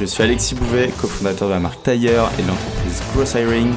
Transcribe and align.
Je 0.00 0.06
suis 0.06 0.24
Alexis 0.24 0.56
Bouvet, 0.56 0.90
cofondateur 1.00 1.48
de 1.48 1.54
la 1.54 1.60
marque 1.60 1.82
Tailleur 1.84 2.28
et 2.38 2.42
de 2.42 2.48
l'entreprise 2.48 3.00
Gross 3.14 3.34
Hiring 3.34 3.72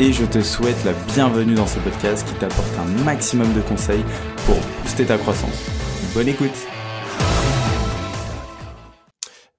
et 0.00 0.12
je 0.12 0.24
te 0.24 0.40
souhaite 0.40 0.82
la 0.84 0.92
bienvenue 1.14 1.54
dans 1.54 1.66
ce 1.66 1.78
podcast 1.80 2.26
qui 2.26 2.34
t'apporte 2.34 2.72
un 2.78 3.04
maximum 3.04 3.52
de 3.52 3.60
conseils 3.60 4.02
pour 4.46 4.56
booster 4.82 5.04
ta 5.04 5.18
croissance. 5.18 5.66
Bonne 6.14 6.28
écoute 6.28 6.66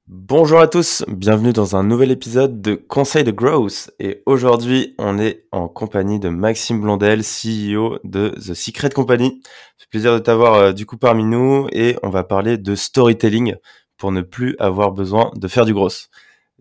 Bonjour 0.08 0.60
à 0.60 0.68
tous, 0.68 1.06
bienvenue 1.08 1.54
dans 1.54 1.76
un 1.76 1.84
nouvel 1.84 2.10
épisode 2.12 2.60
de 2.60 2.74
Conseil 2.74 3.24
de 3.24 3.32
Growth 3.32 3.92
et 4.00 4.24
aujourd'hui 4.26 4.96
on 4.98 5.20
est 5.20 5.46
en 5.52 5.68
compagnie 5.68 6.20
de 6.20 6.30
Maxime 6.30 6.82
Blondel, 6.82 7.22
CEO 7.22 8.00
de 8.04 8.30
The 8.30 8.56
Secret 8.56 8.90
Company. 8.90 9.42
C'est 9.78 9.90
plaisir 9.90 10.14
de 10.14 10.20
t'avoir 10.20 10.56
euh, 10.56 10.72
du 10.72 10.88
coup 10.88 10.98
parmi 10.98 11.24
nous 11.24 11.68
et 11.72 11.98
on 12.02 12.10
va 12.10 12.24
parler 12.24 12.58
de 12.58 12.74
storytelling 12.74 13.56
pour 14.00 14.12
ne 14.12 14.22
plus 14.22 14.56
avoir 14.60 14.92
besoin 14.92 15.32
de 15.36 15.48
faire 15.48 15.66
du 15.66 15.74
gros. 15.76 15.90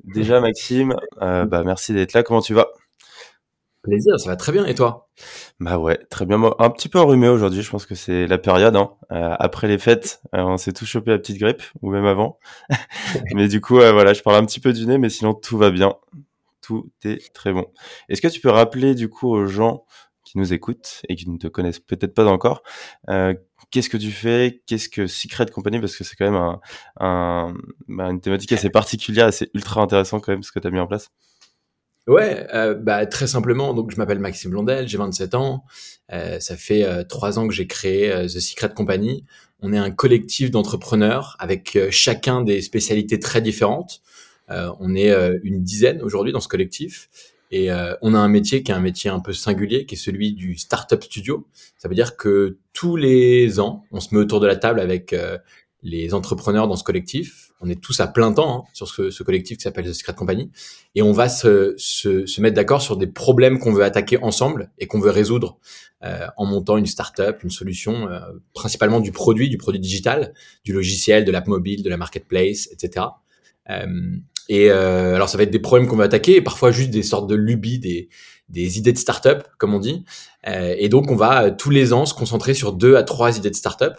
Déjà 0.04 0.40
Maxime, 0.42 0.94
euh, 1.22 1.46
bah, 1.46 1.62
merci 1.64 1.94
d'être 1.94 2.12
là, 2.12 2.22
comment 2.22 2.42
tu 2.42 2.52
vas? 2.52 2.66
Plaisir, 3.82 4.18
ça 4.18 4.30
va 4.30 4.36
très 4.36 4.52
bien. 4.52 4.66
Et 4.66 4.74
toi? 4.74 5.08
Bah 5.60 5.78
ouais, 5.78 5.96
très 6.10 6.26
bien. 6.26 6.36
Moi, 6.36 6.56
un 6.58 6.68
petit 6.68 6.88
peu 6.88 6.98
enrhumé 6.98 7.28
aujourd'hui. 7.28 7.62
Je 7.62 7.70
pense 7.70 7.86
que 7.86 7.94
c'est 7.94 8.26
la 8.26 8.36
période. 8.36 8.74
Hein. 8.76 8.90
Euh, 9.12 9.34
après 9.38 9.68
les 9.68 9.78
fêtes, 9.78 10.20
euh, 10.34 10.42
on 10.42 10.56
s'est 10.56 10.72
tous 10.72 10.84
chopé 10.84 11.12
la 11.12 11.18
petite 11.18 11.38
grippe, 11.38 11.62
ou 11.80 11.90
même 11.90 12.04
avant. 12.04 12.38
mais 13.34 13.46
du 13.46 13.60
coup, 13.60 13.76
voilà, 13.76 14.12
je 14.12 14.22
parle 14.22 14.36
un 14.36 14.44
petit 14.44 14.60
peu 14.60 14.72
du 14.72 14.86
nez, 14.86 14.98
mais 14.98 15.08
sinon 15.08 15.32
tout 15.32 15.56
va 15.56 15.70
bien. 15.70 15.94
Tout 16.60 16.90
est 17.04 17.32
très 17.32 17.52
bon. 17.52 17.66
Est-ce 18.08 18.20
que 18.20 18.28
tu 18.28 18.40
peux 18.40 18.50
rappeler 18.50 18.94
du 18.94 19.08
coup 19.08 19.28
aux 19.28 19.46
gens 19.46 19.84
qui 20.28 20.38
nous 20.38 20.52
écoutent 20.52 21.00
et 21.08 21.16
qui 21.16 21.28
ne 21.28 21.38
te 21.38 21.46
connaissent 21.46 21.80
peut-être 21.80 22.14
pas 22.14 22.26
encore, 22.26 22.62
euh, 23.08 23.32
qu'est-ce 23.70 23.88
que 23.88 23.96
tu 23.96 24.10
fais? 24.10 24.62
Qu'est-ce 24.66 24.90
que 24.90 25.06
Secret 25.06 25.46
Company? 25.46 25.80
Parce 25.80 25.96
que 25.96 26.04
c'est 26.04 26.16
quand 26.16 26.30
même 26.30 26.58
un, 27.00 27.54
bah, 27.88 28.10
une 28.10 28.20
thématique 28.20 28.52
assez 28.52 28.68
particulière, 28.68 29.26
assez 29.26 29.50
ultra 29.54 29.80
intéressant 29.80 30.20
quand 30.20 30.32
même 30.32 30.42
ce 30.42 30.52
que 30.52 30.58
tu 30.58 30.66
as 30.66 30.70
mis 30.70 30.80
en 30.80 30.86
place. 30.86 31.08
Ouais, 32.06 32.46
euh, 32.54 32.74
bah, 32.74 33.06
très 33.06 33.26
simplement. 33.26 33.72
Donc, 33.72 33.90
je 33.90 33.96
m'appelle 33.96 34.18
Maxime 34.18 34.50
Blondel, 34.50 34.86
j'ai 34.86 34.98
27 34.98 35.34
ans. 35.34 35.64
Euh, 36.12 36.40
ça 36.40 36.56
fait 36.56 36.86
trois 37.06 37.38
ans 37.38 37.48
que 37.48 37.54
j'ai 37.54 37.66
créé 37.66 38.10
The 38.26 38.40
Secret 38.40 38.74
Company. 38.74 39.24
On 39.60 39.72
est 39.72 39.78
un 39.78 39.90
collectif 39.90 40.50
d'entrepreneurs 40.50 41.36
avec 41.38 41.78
chacun 41.90 42.42
des 42.42 42.60
spécialités 42.60 43.18
très 43.18 43.40
différentes. 43.40 44.02
on 44.48 44.94
est 44.94 45.12
une 45.42 45.62
dizaine 45.62 46.02
aujourd'hui 46.02 46.32
dans 46.32 46.40
ce 46.40 46.48
collectif. 46.48 47.08
Et 47.50 47.70
on 48.02 48.14
a 48.14 48.18
un 48.18 48.28
métier 48.28 48.62
qui 48.62 48.72
est 48.72 48.74
un 48.74 48.80
métier 48.80 49.08
un 49.08 49.20
peu 49.20 49.32
singulier, 49.32 49.86
qui 49.86 49.94
est 49.94 49.98
celui 49.98 50.32
du 50.32 50.56
startup 50.58 51.02
studio. 51.02 51.46
Ça 51.78 51.88
veut 51.88 51.94
dire 51.94 52.16
que 52.16 52.58
tous 52.74 52.96
les 52.96 53.58
ans, 53.58 53.84
on 53.90 54.00
se 54.00 54.14
met 54.14 54.20
autour 54.20 54.40
de 54.40 54.46
la 54.46 54.56
table 54.56 54.80
avec 54.80 55.14
les 55.82 56.12
entrepreneurs 56.12 56.68
dans 56.68 56.76
ce 56.76 56.84
collectif 56.84 57.48
on 57.60 57.68
est 57.68 57.80
tous 57.80 57.98
à 58.00 58.06
plein 58.06 58.32
temps 58.32 58.60
hein, 58.60 58.70
sur 58.72 58.88
ce, 58.88 59.22
collectif 59.22 59.58
qui 59.58 59.62
s'appelle 59.62 59.86
The 59.86 59.92
Secret 59.92 60.14
Company, 60.14 60.50
et 60.94 61.02
on 61.02 61.12
va 61.12 61.28
se, 61.28 61.74
se, 61.76 62.40
mettre 62.40 62.54
d'accord 62.54 62.82
sur 62.82 62.96
des 62.96 63.06
problèmes 63.06 63.58
qu'on 63.58 63.72
veut 63.72 63.82
attaquer 63.82 64.18
ensemble 64.22 64.70
et 64.78 64.86
qu'on 64.86 65.00
veut 65.00 65.10
résoudre 65.10 65.58
euh, 66.04 66.26
en 66.36 66.46
montant 66.46 66.76
une 66.76 66.86
startup, 66.86 67.42
une 67.42 67.50
solution, 67.50 68.08
euh, 68.08 68.20
principalement 68.54 69.00
du 69.00 69.12
produit, 69.12 69.48
du 69.48 69.58
produit 69.58 69.80
digital, 69.80 70.32
du 70.64 70.72
logiciel, 70.72 71.24
de 71.24 71.32
l'app 71.32 71.48
mobile, 71.48 71.82
de 71.82 71.90
la 71.90 71.96
marketplace, 71.96 72.68
etc. 72.70 73.06
Euh, 73.70 73.86
et 74.48 74.70
alors 74.70 75.28
ça 75.28 75.36
va 75.36 75.44
être 75.44 75.50
des 75.50 75.58
problèmes 75.58 75.88
qu'on 75.88 75.96
veut 75.96 76.04
attaquer, 76.04 76.36
et 76.36 76.42
parfois 76.42 76.70
juste 76.70 76.90
des 76.90 77.02
sortes 77.02 77.28
de 77.28 77.34
lubies, 77.34 77.78
des, 77.78 78.08
des 78.48 78.78
idées 78.78 78.92
de 78.92 78.98
start-up, 78.98 79.46
comme 79.58 79.74
on 79.74 79.78
dit. 79.78 80.04
Euh, 80.46 80.74
et 80.78 80.88
donc, 80.88 81.10
on 81.10 81.16
va 81.16 81.44
euh, 81.44 81.50
tous 81.56 81.70
les 81.70 81.92
ans 81.92 82.06
se 82.06 82.14
concentrer 82.14 82.54
sur 82.54 82.72
deux 82.72 82.96
à 82.96 83.02
trois 83.02 83.36
idées 83.36 83.50
de 83.50 83.54
start-up. 83.54 83.94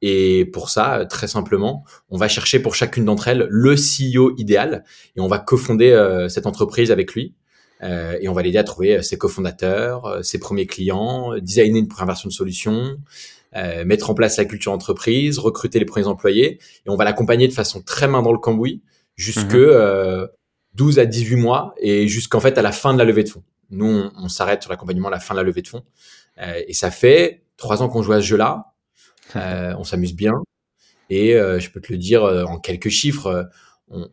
Et 0.00 0.46
pour 0.46 0.70
ça, 0.70 0.98
euh, 0.98 1.04
très 1.04 1.28
simplement, 1.28 1.84
on 2.10 2.16
va 2.16 2.28
chercher 2.28 2.58
pour 2.58 2.74
chacune 2.74 3.04
d'entre 3.04 3.28
elles 3.28 3.46
le 3.48 3.74
CEO 3.74 4.34
idéal 4.36 4.84
et 5.16 5.20
on 5.20 5.28
va 5.28 5.38
cofonder 5.38 6.26
cette 6.28 6.46
entreprise 6.46 6.90
avec 6.90 7.14
lui. 7.14 7.34
et 7.82 8.28
on 8.28 8.32
va 8.32 8.42
l'aider 8.42 8.58
à 8.58 8.64
trouver 8.64 9.02
ses 9.02 9.18
cofondateurs, 9.18 10.24
ses 10.24 10.38
premiers 10.38 10.66
clients, 10.66 11.32
designer 11.40 11.78
une 11.78 11.88
première 11.88 12.06
version 12.06 12.28
de 12.28 12.32
solution, 12.32 12.96
mettre 13.84 14.10
en 14.10 14.14
place 14.14 14.36
la 14.36 14.44
culture 14.44 14.72
entreprise, 14.72 15.38
recruter 15.38 15.78
les 15.78 15.84
premiers 15.84 16.06
employés. 16.06 16.58
Et 16.86 16.90
on 16.90 16.96
va 16.96 17.04
l'accompagner 17.04 17.48
de 17.48 17.52
façon 17.52 17.82
très 17.82 18.08
main 18.08 18.22
dans 18.22 18.32
le 18.32 18.38
cambouis 18.38 18.82
jusque 19.16 19.56
12 20.74 20.96
mhm. 20.96 21.02
à 21.02 21.06
18 21.06 21.36
mois 21.36 21.74
et 21.78 22.08
jusqu'en 22.08 22.40
fait 22.40 22.58
à 22.58 22.62
la 22.62 22.72
fin 22.72 22.92
de 22.92 22.98
la 22.98 23.04
levée 23.04 23.24
de 23.24 23.28
fonds. 23.28 23.44
Nous, 23.72 23.86
on, 23.86 24.28
s'arrête 24.28 24.62
sur 24.62 24.70
l'accompagnement 24.70 25.08
à 25.08 25.10
la 25.10 25.18
fin 25.18 25.34
de 25.34 25.40
la 25.40 25.44
levée 25.44 25.62
de 25.62 25.68
fonds. 25.68 25.82
Euh, 26.38 26.62
et 26.68 26.74
ça 26.74 26.90
fait 26.90 27.42
trois 27.56 27.82
ans 27.82 27.88
qu'on 27.88 28.02
joue 28.02 28.12
à 28.12 28.20
ce 28.20 28.26
jeu-là. 28.26 28.66
Euh, 29.34 29.72
on 29.78 29.84
s'amuse 29.84 30.14
bien. 30.14 30.34
Et 31.08 31.34
euh, 31.36 31.58
je 31.58 31.70
peux 31.70 31.80
te 31.80 31.90
le 31.90 31.96
dire 31.96 32.22
en 32.22 32.58
quelques 32.58 32.90
chiffres. 32.90 33.48
On, 33.88 34.10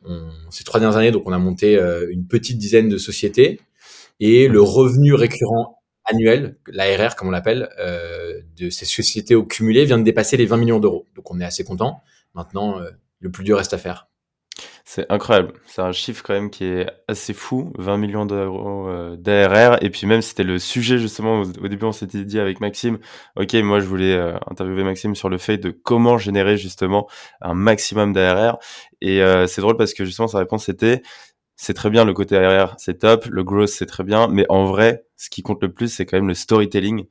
ces 0.50 0.64
trois 0.64 0.80
dernières 0.80 0.98
années, 0.98 1.12
donc 1.12 1.24
on 1.26 1.34
a 1.34 1.38
monté 1.38 1.78
une 2.10 2.26
petite 2.26 2.58
dizaine 2.58 2.88
de 2.88 2.98
sociétés. 2.98 3.60
Et 4.22 4.48
le 4.48 4.62
revenu 4.62 5.14
récurrent 5.16 5.82
annuel, 6.06 6.58
l'ARR 6.68 7.18
comme 7.18 7.28
on 7.28 7.32
l'appelle, 7.32 7.68
de 8.56 8.70
ces 8.70 8.86
sociétés 8.86 9.36
au 9.36 9.44
cumulé 9.44 9.84
vient 9.84 9.98
de 9.98 10.04
dépasser 10.04 10.38
les 10.38 10.46
20 10.46 10.56
millions 10.56 10.80
d'euros. 10.80 11.06
Donc 11.18 11.30
on 11.32 11.42
est 11.42 11.46
assez 11.46 11.66
content. 11.66 12.02
Maintenant, 12.34 12.80
le 13.20 13.30
plus 13.30 13.44
dur 13.44 13.58
reste 13.58 13.74
à 13.74 13.78
faire. 13.78 14.09
C'est 14.92 15.06
incroyable. 15.12 15.54
C'est 15.68 15.84
un 15.84 15.92
chiffre 15.92 16.24
quand 16.26 16.34
même 16.34 16.50
qui 16.50 16.66
est 16.66 16.88
assez 17.08 17.36
fou, 17.36 17.72
20 17.78 17.98
millions 17.98 18.26
d'euros 18.26 18.88
euh, 18.88 19.16
d'ARR. 19.18 19.78
Et 19.84 19.92
puis 19.92 20.08
même, 20.08 20.24
c'était 20.24 20.44
le 20.44 20.58
sujet 20.58 20.98
justement, 20.98 21.42
au, 21.42 21.68
début 21.68 21.86
on 21.86 21.92
s'était 21.92 22.24
dit 22.24 22.40
avec 22.40 22.60
Maxime, 22.60 22.98
ok, 23.36 23.54
moi 23.62 23.82
je 23.82 23.86
voulais 23.86 24.16
euh, 24.16 24.36
interviewer 24.50 24.84
Maxime 24.84 25.14
sur 25.14 25.30
le 25.30 25.38
fait 25.38 25.60
de 25.60 25.70
comment 25.70 26.18
générer 26.18 26.58
justement 26.58 27.08
un 27.40 27.54
maximum 27.54 28.14
d'ARR. 28.14 28.58
Et 29.00 29.22
euh, 29.22 29.46
c'est 29.46 29.62
drôle 29.62 29.78
parce 29.78 29.94
que 29.94 30.06
justement 30.06 30.28
sa 30.28 30.40
réponse 30.40 30.66
c'était, 30.66 31.04
c'est 31.56 31.76
très 31.76 31.92
bien 31.92 32.04
le 32.04 32.14
côté 32.16 32.36
ARR, 32.36 32.74
c'est 32.80 32.98
top, 32.98 33.26
le 33.28 33.44
growth 33.44 33.70
c'est 33.70 33.86
très 33.86 34.04
bien, 34.04 34.28
mais 34.28 34.48
en 34.50 34.66
vrai, 34.66 35.06
ce 35.18 35.30
qui 35.30 35.44
compte 35.44 35.62
le 35.62 35.72
plus, 35.72 35.94
c'est 35.94 36.08
quand 36.08 36.18
même 36.18 36.30
le 36.30 36.34
storytelling. 36.34 37.06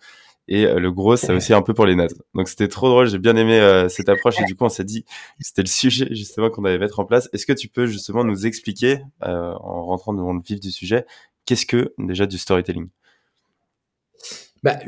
Et 0.49 0.65
euh, 0.65 0.81
le 0.81 0.91
gros, 0.91 1.17
c'est 1.17 1.33
aussi 1.33 1.53
un 1.53 1.61
peu 1.61 1.75
pour 1.75 1.85
les 1.85 1.95
nazes. 1.95 2.19
Donc 2.35 2.49
c'était 2.49 2.69
trop 2.69 2.89
drôle, 2.89 3.09
j'ai 3.09 3.19
bien 3.19 3.37
aimé 3.37 3.61
euh, 3.61 3.89
cette 3.89 4.09
approche 4.09 4.41
et 4.41 4.45
du 4.45 4.57
coup 4.57 4.65
on 4.65 4.71
s'est 4.71 4.85
dit 4.85 5.05
c'était 5.41 5.63
le 5.63 5.69
sujet 5.69 6.09
justement 6.11 6.49
qu'on 6.49 6.65
allait 6.65 6.79
mettre 6.79 7.01
en 7.01 7.05
place. 7.05 7.29
Est-ce 7.35 7.45
que 7.45 7.53
tu 7.53 7.69
peux 7.69 7.87
justement 7.87 8.25
nous 8.25 8.47
expliquer, 8.47 9.01
euh, 9.25 9.53
en 9.61 9.85
rentrant 9.85 10.15
dans 10.15 10.33
le 10.33 10.41
vif 10.41 10.59
du 10.59 10.71
sujet, 10.71 11.05
qu'est-ce 11.45 11.67
que 11.67 11.93
déjà 11.99 12.27
du 12.27 12.39
storytelling? 12.39 12.89
Bah, 14.63 14.79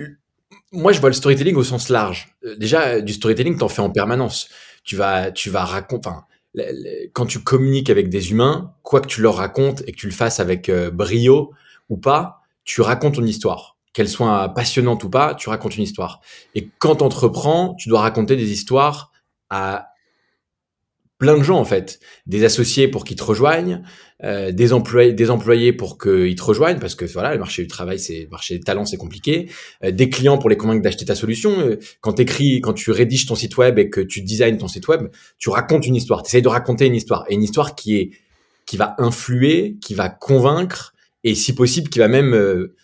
Moi 0.72 0.92
je 0.92 1.00
vois 1.00 1.10
le 1.10 1.14
storytelling 1.14 1.56
au 1.56 1.64
sens 1.64 1.90
large. 1.90 2.34
Déjà 2.56 3.02
du 3.02 3.12
storytelling, 3.12 3.58
t'en 3.58 3.68
fais 3.68 3.82
en 3.82 3.90
permanence. 3.90 4.48
Tu 4.82 4.96
vas, 4.96 5.30
tu 5.30 5.50
vas 5.50 5.64
raconter... 5.64 6.08
Enfin, 6.08 6.24
quand 7.12 7.26
tu 7.26 7.40
communiques 7.40 7.90
avec 7.90 8.08
des 8.08 8.32
humains, 8.32 8.74
quoi 8.82 9.00
que 9.00 9.06
tu 9.06 9.20
leur 9.20 9.36
racontes 9.36 9.82
et 9.86 9.92
que 9.92 9.96
tu 9.96 10.06
le 10.06 10.12
fasses 10.12 10.40
avec 10.40 10.70
brio 10.70 11.52
ou 11.90 11.96
pas, 11.96 12.40
tu 12.64 12.80
racontes 12.80 13.16
ton 13.16 13.24
histoire 13.24 13.76
qu'elle 13.92 14.08
soit 14.08 14.48
passionnante 14.54 15.04
ou 15.04 15.10
pas, 15.10 15.34
tu 15.34 15.48
racontes 15.48 15.76
une 15.76 15.82
histoire. 15.82 16.20
Et 16.54 16.70
quand 16.78 16.96
tu 16.96 17.04
entreprends, 17.04 17.74
tu 17.74 17.88
dois 17.88 18.00
raconter 18.00 18.36
des 18.36 18.52
histoires 18.52 19.10
à 19.48 19.86
plein 21.18 21.36
de 21.36 21.42
gens 21.42 21.58
en 21.58 21.66
fait, 21.66 22.00
des 22.26 22.44
associés 22.44 22.88
pour 22.88 23.04
qu'ils 23.04 23.16
te 23.16 23.22
rejoignent, 23.22 23.82
euh, 24.24 24.52
des 24.52 24.72
employés, 24.72 25.12
des 25.12 25.30
employés 25.30 25.74
pour 25.74 25.98
qu'ils 25.98 26.34
te 26.34 26.42
rejoignent 26.42 26.78
parce 26.78 26.94
que 26.94 27.04
voilà, 27.04 27.34
le 27.34 27.38
marché 27.38 27.60
du 27.62 27.68
travail, 27.68 27.98
c'est 27.98 28.22
le 28.22 28.28
marché 28.30 28.54
des 28.56 28.64
talents, 28.64 28.86
c'est 28.86 28.96
compliqué. 28.96 29.50
Euh, 29.84 29.90
des 29.90 30.08
clients 30.08 30.38
pour 30.38 30.48
les 30.48 30.56
convaincre 30.56 30.82
d'acheter 30.82 31.04
ta 31.04 31.14
solution. 31.14 31.60
Euh, 31.60 31.78
quand 32.00 32.14
t'écris, 32.14 32.62
quand 32.62 32.72
tu 32.72 32.90
rédiges 32.90 33.26
ton 33.26 33.34
site 33.34 33.58
web 33.58 33.78
et 33.78 33.90
que 33.90 34.00
tu 34.00 34.22
designs 34.22 34.56
ton 34.56 34.68
site 34.68 34.88
web, 34.88 35.08
tu 35.36 35.50
racontes 35.50 35.86
une 35.86 35.96
histoire. 35.96 36.22
Tu 36.22 36.28
essayes 36.28 36.42
de 36.42 36.48
raconter 36.48 36.86
une 36.86 36.94
histoire 36.94 37.26
et 37.28 37.34
une 37.34 37.42
histoire 37.42 37.74
qui 37.74 37.96
est 37.96 38.10
qui 38.64 38.76
va 38.76 38.94
influer, 38.98 39.76
qui 39.82 39.94
va 39.94 40.08
convaincre 40.08 40.94
et 41.24 41.34
si 41.34 41.54
possible 41.54 41.88
qui 41.88 41.98
va 41.98 42.08
même 42.08 42.34
euh, 42.34 42.74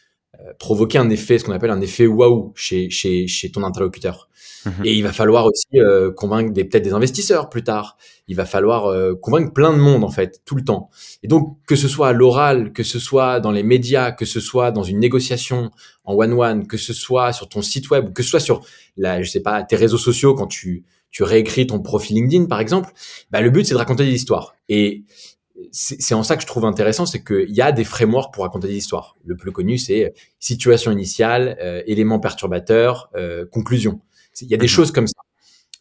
provoquer 0.58 0.98
un 0.98 1.10
effet, 1.10 1.38
ce 1.38 1.44
qu'on 1.44 1.52
appelle 1.52 1.70
un 1.70 1.80
effet 1.80 2.06
waouh 2.06 2.52
chez, 2.54 2.90
chez, 2.90 3.26
chez 3.26 3.50
ton 3.50 3.62
interlocuteur. 3.64 4.28
Mhm. 4.66 4.84
Et 4.84 4.94
il 4.94 5.02
va 5.02 5.12
falloir 5.12 5.46
aussi 5.46 5.80
euh, 5.80 6.10
convaincre 6.12 6.52
des, 6.52 6.64
peut-être 6.64 6.84
des 6.84 6.92
investisseurs 6.92 7.48
plus 7.48 7.62
tard. 7.62 7.96
Il 8.28 8.36
va 8.36 8.44
falloir 8.44 8.86
euh, 8.86 9.14
convaincre 9.14 9.52
plein 9.52 9.72
de 9.72 9.78
monde 9.78 10.02
en 10.04 10.10
fait, 10.10 10.40
tout 10.44 10.56
le 10.56 10.64
temps. 10.64 10.90
Et 11.22 11.28
donc 11.28 11.58
que 11.66 11.76
ce 11.76 11.88
soit 11.88 12.08
à 12.08 12.12
l'oral, 12.12 12.72
que 12.72 12.82
ce 12.82 12.98
soit 12.98 13.40
dans 13.40 13.52
les 13.52 13.62
médias, 13.62 14.12
que 14.12 14.24
ce 14.24 14.40
soit 14.40 14.72
dans 14.72 14.82
une 14.82 14.98
négociation 14.98 15.70
en 16.04 16.14
one-one, 16.14 16.66
que 16.66 16.76
ce 16.76 16.92
soit 16.92 17.32
sur 17.32 17.48
ton 17.48 17.62
site 17.62 17.90
web, 17.90 18.12
que 18.12 18.22
ce 18.22 18.30
soit 18.30 18.40
sur 18.40 18.62
la, 18.96 19.22
je 19.22 19.30
sais 19.30 19.42
pas, 19.42 19.62
tes 19.62 19.76
réseaux 19.76 19.98
sociaux 19.98 20.34
quand 20.34 20.48
tu 20.48 20.84
tu 21.12 21.22
réécris 21.22 21.66
ton 21.66 21.80
profil 21.80 22.16
LinkedIn 22.16 22.46
par 22.46 22.60
exemple, 22.60 22.90
bah, 23.30 23.40
le 23.40 23.50
but 23.50 23.64
c'est 23.64 23.74
de 23.74 23.78
raconter 23.78 24.04
des 24.04 24.12
histoires. 24.12 24.54
Et 24.68 25.04
c'est 25.72 26.14
en 26.14 26.22
ça 26.22 26.36
que 26.36 26.42
je 26.42 26.46
trouve 26.46 26.64
intéressant, 26.64 27.06
c'est 27.06 27.24
qu'il 27.24 27.50
y 27.50 27.60
a 27.60 27.72
des 27.72 27.84
frameworks 27.84 28.32
pour 28.32 28.44
raconter 28.44 28.68
des 28.68 28.76
histoires. 28.76 29.16
Le 29.24 29.36
plus 29.36 29.52
connu, 29.52 29.78
c'est 29.78 30.14
situation 30.38 30.92
initiale, 30.92 31.56
euh, 31.60 31.82
élément 31.86 32.20
perturbateur, 32.20 33.10
euh, 33.16 33.46
conclusion. 33.46 34.00
Il 34.40 34.48
y 34.48 34.54
a 34.54 34.58
des 34.58 34.64
mhm. 34.64 34.68
choses 34.68 34.92
comme 34.92 35.06
ça. 35.06 35.20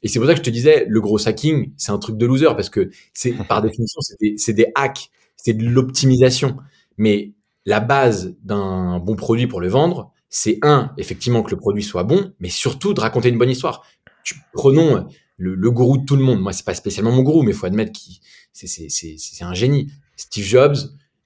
Et 0.02 0.08
c'est 0.08 0.20
pour 0.20 0.28
ça 0.28 0.34
que 0.34 0.40
je 0.40 0.44
te 0.44 0.50
disais, 0.50 0.86
le 0.88 1.02
gros 1.02 1.28
hacking, 1.28 1.74
c'est 1.78 1.92
un 1.92 1.98
truc 1.98 2.18
de 2.18 2.26
loser 2.26 2.54
parce 2.56 2.70
que 2.70 2.90
c'est 3.14 3.32
par 3.48 3.62
définition, 3.62 4.00
c'est 4.02 4.18
des, 4.20 4.54
des, 4.54 4.72
hacks, 4.76 5.10
c'est 5.36 5.54
de 5.54 5.66
l'optimisation. 5.66 6.58
Mais 6.98 7.34
la 7.66 7.80
base 7.80 8.36
d'un 8.44 9.00
bon 9.00 9.16
produit 9.16 9.48
pour 9.48 9.62
le 9.62 9.68
vendre, 9.68 10.12
c'est 10.30 10.60
un, 10.62 10.92
effectivement 10.98 11.44
que 11.44 11.52
le 11.52 11.58
produit 11.58 11.84
soit 11.84 12.04
bon, 12.04 12.34
mais 12.40 12.50
surtout 12.50 12.94
de 12.94 13.02
raconter 13.02 13.30
une 13.30 13.38
bonne 13.38 13.50
histoire. 13.50 13.86
Tu, 14.24 14.36
prenons 14.54 15.08
le, 15.38 15.56
le, 15.56 15.72
gourou 15.72 15.98
de 15.98 16.06
tout 16.06 16.16
le 16.16 16.24
monde. 16.24 16.40
Moi, 16.42 16.54
c'est 16.54 16.66
pas 16.66 16.74
spécialement 16.74 17.12
mon 17.12 17.24
gourou, 17.24 17.44
mais 17.44 17.52
il 17.52 17.58
faut 17.58 17.66
admettre 17.66 17.92
qu'il 17.92 18.18
c'est 18.56 19.44
un 19.44 19.54
génie. 19.54 19.92
Steve 20.16 20.46
Jobs, 20.46 20.78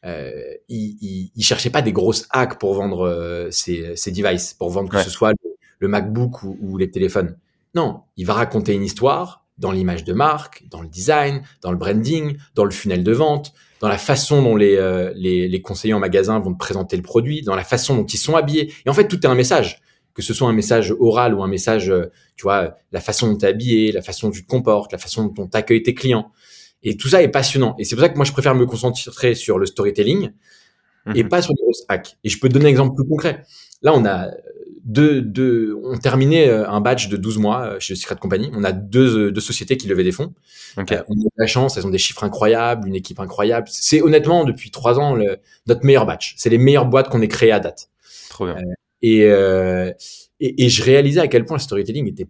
euh, 0.06 0.32
il, 0.68 0.98
il, 1.02 1.32
il, 1.36 1.44
cherchait 1.44 1.70
pas 1.70 1.82
des 1.82 1.92
grosses 1.92 2.28
hacks 2.32 2.58
pour 2.58 2.74
vendre 2.74 3.08
euh, 3.08 3.52
ses, 3.52 3.96
ses, 3.96 4.12
devices, 4.12 4.54
pour 4.54 4.70
vendre 4.70 4.90
que 4.90 5.02
ce 5.02 5.10
soit 5.10 5.34
le, 5.80 5.88
MacBook 5.88 6.44
ou, 6.44 6.58
ou, 6.62 6.78
les 6.78 6.90
téléphones. 6.90 7.38
Non, 7.76 8.02
il 8.18 8.26
va 8.26 8.34
raconter 8.34 8.74
une 8.74 8.84
histoire 8.84 9.46
dans 9.58 9.72
l'image 9.72 10.06
de 10.06 10.14
marque, 10.14 10.64
dans 10.70 10.82
le 10.82 10.88
design, 10.88 11.44
dans 11.62 11.72
le 11.72 11.78
branding, 11.78 12.38
dans 12.56 12.64
le 12.64 12.72
funnel 12.72 13.04
de 13.04 13.12
vente, 13.12 13.54
dans 13.82 13.90
la 13.90 13.98
façon 13.98 14.42
dont 14.42 14.56
les, 14.56 14.78
euh, 14.78 15.12
les, 15.16 15.48
les, 15.48 15.62
conseillers 15.62 15.94
en 15.94 16.00
magasin 16.00 16.40
vont 16.40 16.54
te 16.54 16.58
présenter 16.58 16.96
le 16.96 17.04
produit, 17.04 17.42
dans 17.42 17.56
la 17.56 17.64
façon 17.64 17.96
dont 17.96 18.06
ils 18.06 18.18
sont 18.18 18.36
habillés. 18.36 18.74
Et 18.86 18.90
en 18.90 18.94
fait, 18.94 19.08
tout 19.08 19.20
est 19.20 19.28
un 19.28 19.36
message. 19.36 19.82
Que 20.14 20.22
ce 20.22 20.34
soit 20.34 20.50
un 20.50 20.54
message 20.54 20.94
oral 21.00 21.34
ou 21.34 21.44
un 21.44 21.48
message, 21.48 21.90
euh, 21.90 22.12
tu 22.36 22.44
vois, 22.44 22.78
la 22.92 23.00
façon 23.00 23.28
dont 23.28 23.38
tu 23.38 23.46
es 23.46 23.50
habillé, 23.50 23.92
la 23.92 24.02
façon 24.02 24.28
dont 24.28 24.34
tu 24.34 24.44
te 24.44 24.50
comportes, 24.50 24.92
la 24.92 24.98
façon 24.98 25.26
dont 25.26 25.48
tu 25.48 25.58
accueilles 25.58 25.84
tes 25.84 25.94
clients. 25.94 26.32
Et 26.84 26.98
tout 26.98 27.10
ça 27.10 27.22
est 27.22 27.30
passionnant. 27.30 27.76
Et 27.78 27.84
c'est 27.84 27.96
pour 27.96 28.04
ça 28.04 28.10
que 28.10 28.16
moi, 28.16 28.26
je 28.26 28.32
préfère 28.32 28.56
me 28.56 28.66
concentrer 28.66 29.36
sur 29.36 29.60
le 29.60 29.66
storytelling 29.66 30.32
et 31.16 31.24
mhm. 31.24 31.30
pas 31.30 31.42
sur 31.42 31.54
les 31.54 31.62
grosses 31.64 31.84
hacks. 31.88 32.18
Et 32.24 32.30
je 32.30 32.40
peux 32.40 32.48
te 32.48 32.54
donner 32.54 32.66
un 32.66 32.70
exemple 32.70 32.96
plus 32.96 33.08
concret. 33.08 33.44
Là, 33.82 33.94
on 33.94 34.06
a 34.06 34.30
deux, 34.84 35.22
deux, 35.22 35.78
on 35.84 35.98
terminé 35.98 36.48
euh, 36.48 36.68
un 36.70 36.82
batch 36.82 37.10
de 37.10 37.18
12 37.18 37.38
mois 37.38 37.62
euh, 37.62 37.80
chez 37.80 37.96
Secret 37.96 38.16
Company. 38.16 38.50
On 38.54 38.64
a 38.64 38.72
deux, 38.72 39.32
deux 39.32 39.42
sociétés 39.42 39.78
qui 39.78 39.88
levaient 39.88 40.04
des 40.04 40.12
fonds. 40.12 40.34
Okay. 40.78 41.00
on 41.08 41.14
a 41.14 41.24
de 41.24 41.30
la 41.38 41.48
chance, 41.48 41.78
elles 41.78 41.86
ont 41.86 41.92
des 41.92 41.98
chiffres 41.98 42.24
incroyables, 42.24 42.88
une 42.88 42.96
équipe 42.96 43.20
incroyable. 43.20 43.68
C'est 43.70 44.02
honnêtement, 44.02 44.46
depuis 44.46 44.72
trois 44.72 45.00
ans, 45.00 45.16
le, 45.16 45.38
notre 45.68 45.86
meilleur 45.86 46.06
batch. 46.06 46.36
C'est 46.38 46.50
les 46.50 46.58
meilleures 46.58 46.86
boîtes 46.86 47.10
qu'on 47.10 47.22
ait 47.22 47.28
créées 47.28 47.52
à 47.52 47.60
date. 47.60 47.90
Trop 48.30 48.46
bien. 48.46 48.56
Et, 49.02 49.22
et, 50.40 50.66
et, 50.66 50.70
je 50.70 50.84
réalisais 50.84 51.20
à 51.20 51.28
quel 51.28 51.46
point 51.46 51.58
le 51.58 51.62
storytelling 51.62 52.08
était 52.08 52.28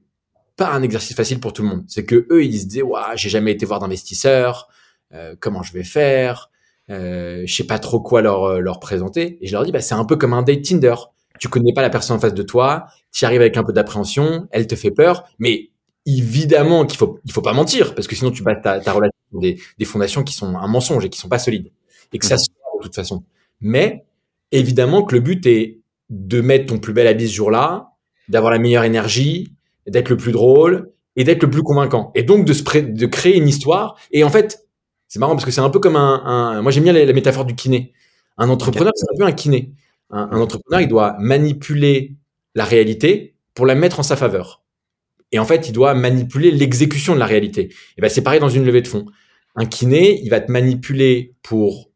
pas 0.59 0.71
un 0.73 0.83
exercice 0.83 1.15
facile 1.15 1.39
pour 1.39 1.53
tout 1.53 1.63
le 1.63 1.69
monde. 1.69 1.85
C'est 1.87 2.05
que 2.05 2.27
eux, 2.29 2.43
ils 2.43 2.59
se 2.59 2.65
disaient, 2.65 2.81
ouais, 2.81 2.99
j'ai 3.15 3.29
jamais 3.29 3.51
été 3.51 3.65
voir 3.65 3.79
d'investisseurs, 3.79 4.67
euh, 5.13 5.35
comment 5.39 5.63
je 5.63 5.73
vais 5.73 5.85
faire, 5.85 6.51
euh, 6.89 7.43
je 7.45 7.55
sais 7.55 7.63
pas 7.63 7.79
trop 7.79 8.01
quoi 8.01 8.21
leur 8.21 8.43
euh, 8.43 8.59
leur 8.59 8.79
présenter. 8.79 9.39
Et 9.41 9.47
je 9.47 9.53
leur 9.53 9.63
dis, 9.63 9.71
bah 9.71 9.81
c'est 9.81 9.95
un 9.95 10.05
peu 10.05 10.17
comme 10.17 10.33
un 10.33 10.43
date 10.43 10.61
Tinder. 10.61 10.95
Tu 11.39 11.47
connais 11.47 11.73
pas 11.73 11.81
la 11.81 11.89
personne 11.89 12.17
en 12.17 12.19
face 12.19 12.33
de 12.33 12.43
toi, 12.43 12.87
tu 13.11 13.23
arrives 13.25 13.41
avec 13.41 13.55
un 13.55 13.63
peu 13.63 13.71
d'appréhension, 13.71 14.47
elle 14.51 14.67
te 14.67 14.75
fait 14.75 14.91
peur, 14.91 15.23
mais 15.39 15.69
évidemment 16.05 16.85
qu'il 16.85 16.97
faut 16.97 17.19
il 17.23 17.31
faut 17.31 17.41
pas 17.41 17.53
mentir 17.53 17.95
parce 17.95 18.07
que 18.07 18.15
sinon 18.15 18.31
tu 18.31 18.43
bases 18.43 18.61
ta, 18.61 18.79
ta 18.81 18.91
relation 18.91 19.13
des, 19.33 19.59
des 19.77 19.85
fondations 19.85 20.23
qui 20.23 20.33
sont 20.33 20.57
un 20.57 20.67
mensonge 20.67 21.05
et 21.05 21.09
qui 21.09 21.19
sont 21.19 21.29
pas 21.29 21.39
solides 21.39 21.71
et 22.11 22.19
que 22.19 22.25
ça 22.25 22.35
mmh. 22.35 22.39
se 22.39 22.49
de 22.79 22.83
toute 22.83 22.95
façon. 22.95 23.23
Mais 23.61 24.05
évidemment 24.51 25.03
que 25.03 25.15
le 25.15 25.21
but 25.21 25.45
est 25.45 25.78
de 26.09 26.41
mettre 26.41 26.67
ton 26.67 26.79
plus 26.79 26.93
bel 26.93 27.07
habit 27.07 27.27
ce 27.27 27.35
jour-là, 27.35 27.91
d'avoir 28.27 28.51
la 28.51 28.59
meilleure 28.59 28.83
énergie, 28.83 29.53
d'être 29.87 30.09
le 30.09 30.17
plus 30.17 30.31
drôle 30.31 30.91
et 31.15 31.23
d'être 31.23 31.43
le 31.43 31.49
plus 31.49 31.63
convaincant. 31.63 32.11
Et 32.15 32.23
donc 32.23 32.45
de, 32.45 33.05
créer 33.05 33.37
une 33.37 33.47
histoire. 33.47 33.97
Et 34.11 34.23
en 34.23 34.29
fait, 34.29 34.67
c'est 35.07 35.19
marrant 35.19 35.33
parce 35.33 35.45
que 35.45 35.51
c'est 35.51 35.61
un 35.61 35.69
peu 35.69 35.79
comme 35.79 35.95
un... 35.95 36.61
moi 36.61 36.71
j'aime 36.71 36.83
bien 36.83 36.93
la, 36.93 37.13
métaphore 37.13 37.45
du 37.45 37.55
kiné. 37.55 37.93
Un 38.37 38.49
entrepreneur, 38.49 38.91
c'est 38.95 39.05
un 39.13 39.17
peu 39.17 39.25
un 39.25 39.31
kiné. 39.31 39.73
Un, 40.11 40.29
un, 40.31 40.39
entrepreneur, 40.39 40.81
il 40.81 40.87
doit 40.87 41.15
manipuler 41.19 42.15
la 42.55 42.65
réalité 42.65 43.35
pour 43.53 43.65
la 43.65 43.75
mettre 43.75 43.99
en 43.99 44.03
sa 44.03 44.15
faveur. 44.15 44.63
Et 45.31 45.39
en 45.39 45.45
fait, 45.45 45.67
il 45.67 45.73
doit 45.73 45.93
manipuler 45.93 46.51
l'exécution 46.51 47.13
de 47.13 47.19
la 47.19 47.25
réalité. 47.25 47.73
Et 47.97 48.01
ben 48.01 48.09
c'est 48.09 48.23
pareil 48.23 48.39
dans 48.39 48.49
une 48.49 48.65
levée 48.65 48.81
de 48.81 48.87
fonds. 48.87 49.05
Un 49.55 49.65
kiné, 49.65 50.19
il 50.23 50.29
va 50.29 50.39
te 50.39 50.51
manipuler 50.51 51.35
pour 51.43 51.88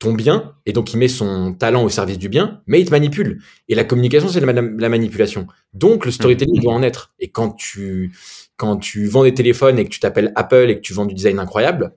ton 0.00 0.14
bien, 0.14 0.54
et 0.64 0.72
donc 0.72 0.92
il 0.92 0.96
met 0.96 1.08
son 1.08 1.52
talent 1.52 1.84
au 1.84 1.90
service 1.90 2.18
du 2.18 2.28
bien, 2.28 2.62
mais 2.66 2.80
il 2.80 2.86
te 2.86 2.90
manipule. 2.90 3.42
Et 3.68 3.74
la 3.74 3.84
communication, 3.84 4.28
c'est 4.28 4.40
la, 4.40 4.52
la, 4.52 4.88
manipulation. 4.88 5.46
Donc 5.74 6.06
le 6.06 6.10
storytelling 6.10 6.60
doit 6.62 6.72
en 6.72 6.82
être. 6.82 7.12
Et 7.20 7.28
quand 7.28 7.50
tu, 7.50 8.10
quand 8.56 8.78
tu 8.78 9.06
vends 9.06 9.24
des 9.24 9.34
téléphones 9.34 9.78
et 9.78 9.84
que 9.84 9.90
tu 9.90 10.00
t'appelles 10.00 10.32
Apple 10.36 10.70
et 10.70 10.76
que 10.76 10.80
tu 10.80 10.94
vends 10.94 11.04
du 11.04 11.14
design 11.14 11.38
incroyable, 11.38 11.92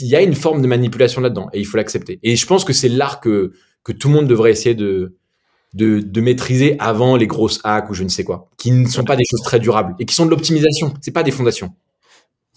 il 0.00 0.08
y 0.08 0.16
a 0.16 0.22
une 0.22 0.34
forme 0.34 0.60
de 0.60 0.66
manipulation 0.66 1.20
là-dedans, 1.20 1.48
et 1.52 1.60
il 1.60 1.66
faut 1.66 1.76
l'accepter. 1.76 2.18
Et 2.24 2.34
je 2.34 2.46
pense 2.46 2.64
que 2.64 2.72
c'est 2.72 2.88
l'art 2.88 3.20
que, 3.20 3.52
que 3.84 3.92
tout 3.92 4.08
le 4.08 4.14
monde 4.14 4.26
devrait 4.26 4.50
essayer 4.50 4.74
de, 4.74 5.16
de, 5.74 6.00
de, 6.00 6.20
maîtriser 6.20 6.76
avant 6.80 7.14
les 7.14 7.28
grosses 7.28 7.60
hacks 7.62 7.88
ou 7.90 7.94
je 7.94 8.02
ne 8.02 8.08
sais 8.08 8.24
quoi, 8.24 8.50
qui 8.58 8.72
ne 8.72 8.88
sont 8.88 9.04
pas 9.04 9.16
des 9.16 9.24
choses 9.24 9.42
très 9.42 9.60
durables 9.60 9.94
et 10.00 10.04
qui 10.04 10.16
sont 10.16 10.26
de 10.26 10.30
l'optimisation. 10.30 10.92
C'est 11.00 11.12
pas 11.12 11.22
des 11.22 11.30
fondations. 11.30 11.72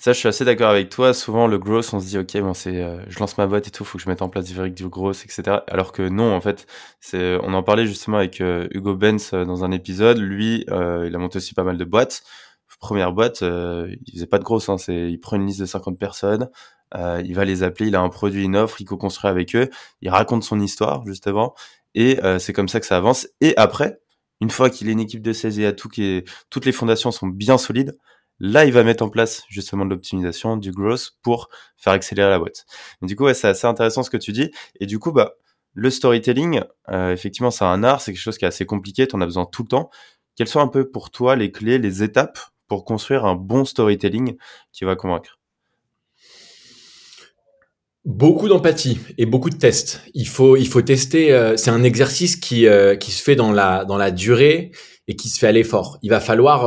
Ça, 0.04 0.12
je 0.12 0.18
suis 0.18 0.28
assez 0.28 0.44
d'accord 0.44 0.70
avec 0.70 0.90
toi. 0.90 1.14
Souvent, 1.14 1.48
le 1.48 1.58
growth, 1.58 1.94
on 1.94 2.02
se 2.02 2.08
dit, 2.08 2.18
OK, 2.18 2.36
bon, 2.42 2.54
c'est, 2.54 2.84
euh, 2.84 3.02
je 3.08 3.18
lance 3.20 3.38
ma 3.38 3.48
boîte 3.48 3.70
et 3.70 3.72
tout, 3.72 3.86
faut 3.86 3.98
que 3.98 4.04
je 4.04 4.10
mette 4.10 4.22
en 4.22 4.28
place 4.28 4.44
du, 4.44 4.70
du 4.70 4.90
growth, 4.90 5.24
etc. 5.24 5.60
Alors 5.70 5.94
que 5.94 6.02
non, 6.10 6.36
en 6.36 6.42
fait, 6.42 6.68
c'est, 7.00 7.38
on 7.42 7.54
en 7.54 7.64
parlait 7.64 7.86
justement 7.86 8.18
avec 8.18 8.42
euh, 8.42 8.68
Hugo 8.72 8.96
Benz 8.96 9.32
euh, 9.34 9.46
dans 9.46 9.64
un 9.64 9.72
épisode. 9.72 10.18
Lui, 10.18 10.66
il 10.68 11.16
a 11.16 11.18
monté 11.18 11.38
aussi 11.38 11.54
pas 11.54 11.64
mal 11.64 11.78
de 11.78 11.86
boîtes. 11.86 12.22
Première 12.82 13.14
boîte, 13.14 13.44
il 13.44 14.14
faisait 14.14 14.28
pas 14.28 14.40
de 14.40 14.44
growth, 14.44 14.68
hein, 14.68 14.78
c'est, 14.78 15.10
il 15.10 15.20
prend 15.22 15.38
une 15.38 15.46
liste 15.46 15.62
de 15.62 15.66
50 15.66 15.98
personnes, 15.98 16.50
il 16.94 17.34
va 17.34 17.46
les 17.46 17.64
appeler, 17.64 17.88
il 17.88 17.96
a 17.96 18.02
un 18.02 18.10
produit, 18.10 18.44
une 18.44 18.58
offre, 18.58 18.82
il 18.82 18.86
co-construit 18.86 19.30
avec 19.30 19.56
eux, 19.56 19.70
il 20.02 20.10
raconte 20.10 20.44
son 20.44 20.60
histoire, 20.60 21.02
justement, 21.08 21.54
et 21.96 22.20
c'est 22.40 22.52
comme 22.52 22.68
ça 22.68 22.82
que 22.82 22.86
ça 22.86 22.98
avance. 22.98 23.30
Et 23.40 23.56
après, 23.56 24.02
une 24.42 24.50
fois 24.50 24.70
qu'il 24.70 24.90
a 24.90 24.92
une 24.92 25.00
équipe 25.00 25.22
de 25.22 25.32
16 25.32 25.60
et 25.60 25.66
à 25.66 25.72
tout, 25.72 25.88
qui 25.88 26.04
est, 26.04 26.30
toutes 26.50 26.66
les 26.66 26.74
fondations 26.74 27.12
sont 27.12 27.28
bien 27.28 27.58
solides, 27.58 27.96
Là, 28.46 28.66
il 28.66 28.74
va 28.74 28.84
mettre 28.84 29.06
en 29.06 29.10
place 29.10 29.44
justement 29.48 29.86
de 29.86 29.92
l'optimisation, 29.92 30.58
du 30.58 30.72
growth 30.72 31.12
pour 31.22 31.48
faire 31.78 31.94
accélérer 31.94 32.30
la 32.30 32.40
boîte. 32.40 32.66
du 33.02 33.16
coup, 33.16 33.24
ouais, 33.24 33.34
c'est 33.34 33.48
assez 33.48 33.68
intéressant 33.68 34.04
ce 34.04 34.10
que 34.10 34.18
tu 34.18 34.34
dis. 34.34 34.52
Et 34.82 34.86
du 34.86 35.00
coup, 35.00 35.14
bah, 35.14 35.36
le 35.74 35.90
storytelling, 35.90 36.60
euh, 36.90 37.14
effectivement, 37.14 37.52
c'est 37.52 37.64
un 37.64 37.86
art, 37.86 38.02
c'est 38.02 38.12
quelque 38.12 38.22
chose 38.22 38.38
qui 38.38 38.44
est 38.44 38.50
assez 38.50 38.66
compliqué, 38.66 39.08
tu 39.08 39.16
en 39.16 39.22
as 39.22 39.26
besoin 39.26 39.46
tout 39.46 39.62
le 39.64 39.70
temps. 39.70 39.90
Quelles 40.36 40.50
sont 40.50 40.60
un 40.60 40.68
peu 40.68 40.90
pour 40.90 41.10
toi 41.10 41.38
les 41.38 41.54
clés, 41.54 41.78
les 41.78 42.04
étapes 42.04 42.38
pour 42.68 42.84
construire 42.84 43.24
un 43.24 43.36
bon 43.36 43.64
storytelling 43.64 44.36
qui 44.74 44.84
va 44.84 44.98
convaincre? 44.98 45.40
Beaucoup 48.04 48.50
d'empathie 48.50 49.00
et 49.18 49.26
beaucoup 49.26 49.52
de 49.52 49.56
tests. 49.56 50.02
Il 50.14 50.28
faut, 50.28 50.58
il 50.58 50.68
faut 50.68 50.82
tester. 50.82 51.32
Euh, 51.32 51.56
c'est 51.56 51.72
un 51.72 51.84
exercice 51.84 52.36
qui, 52.36 52.68
euh, 52.68 52.98
qui 52.98 53.12
se 53.12 53.24
fait 53.24 53.38
dans 53.38 53.54
la, 53.54 53.86
dans 53.86 53.98
la 53.98 54.12
durée 54.12 54.72
et 55.08 55.16
qui 55.16 55.30
se 55.30 55.40
fait 55.40 55.48
à 55.48 55.54
l'effort. 55.54 55.98
Il 56.02 56.10
va 56.10 56.20
falloir 56.20 56.66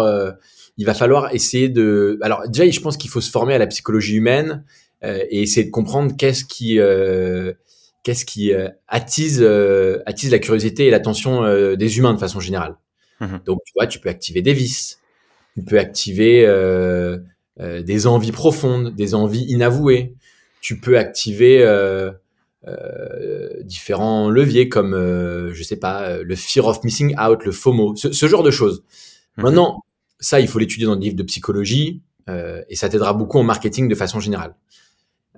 il 0.78 0.85
va 0.85 0.95
falloir 0.95 1.35
essayer 1.35 1.68
de. 1.68 2.18
Alors 2.23 2.49
déjà, 2.49 2.68
je 2.68 2.80
pense 2.80 2.97
qu'il 2.97 3.11
faut 3.11 3.21
se 3.21 3.30
former 3.30 3.54
à 3.54 3.59
la 3.59 3.66
psychologie 3.66 4.16
humaine 4.16 4.64
euh, 5.04 5.21
et 5.30 5.42
essayer 5.42 5.64
de 5.64 5.71
comprendre 5.71 6.14
qu'est-ce 6.16 6.45
qui 6.45 6.78
euh, 6.78 7.52
qu'est-ce 8.02 8.25
qui 8.25 8.52
euh, 8.52 8.68
attise 8.88 9.40
euh, 9.42 10.02
attise 10.06 10.30
la 10.30 10.38
curiosité 10.38 10.87
et 10.87 10.90
l'attention 10.90 11.42
des 11.75 11.99
humains 11.99 12.14
de 12.14 12.18
façon 12.18 12.40
générale. 12.40 12.76
Mhm. 13.21 13.40
Donc 13.47 13.61
tu 13.64 13.73
vois, 13.75 13.87
tu 13.87 14.00
peux 14.00 14.11
activer 14.11 14.42
des 14.42 14.52
vices, 14.52 15.00
tu 15.54 15.62
peux 15.62 15.78
activer 15.78 16.47
des 17.59 18.06
envies 18.06 18.33
profondes, 18.33 18.95
des 18.95 19.14
envies 19.14 19.47
inavouées. 19.49 20.14
Tu 20.61 20.78
peux 20.78 20.99
activer 20.99 21.64
différents 23.64 24.28
leviers 24.28 24.68
comme 24.68 24.92
je 25.52 25.62
sais 25.62 25.76
pas 25.76 26.18
le 26.18 26.37
fear 26.37 26.66
of 26.66 26.85
missing 26.85 27.16
out, 27.18 27.42
le 27.47 27.52
FOMO, 27.52 27.97
ce, 27.97 28.12
ce 28.12 28.26
genre 28.26 28.42
de 28.42 28.50
choses. 28.50 28.83
Mhm. 29.38 29.45
Maintenant, 29.45 29.83
ça, 30.18 30.40
il 30.40 30.49
faut 30.49 30.58
l'étudier 30.58 30.87
dans 30.87 30.94
le 30.94 31.00
livre 31.00 31.16
de 31.16 31.23
psychologie 31.23 32.02
euh, 32.28 32.62
et 32.68 32.76
ça 32.76 32.88
t'aidera 32.88 33.12
beaucoup 33.14 33.38
en 33.38 33.42
marketing 33.42 33.88
de 33.88 33.94
façon 33.94 34.20
générale. 34.20 34.54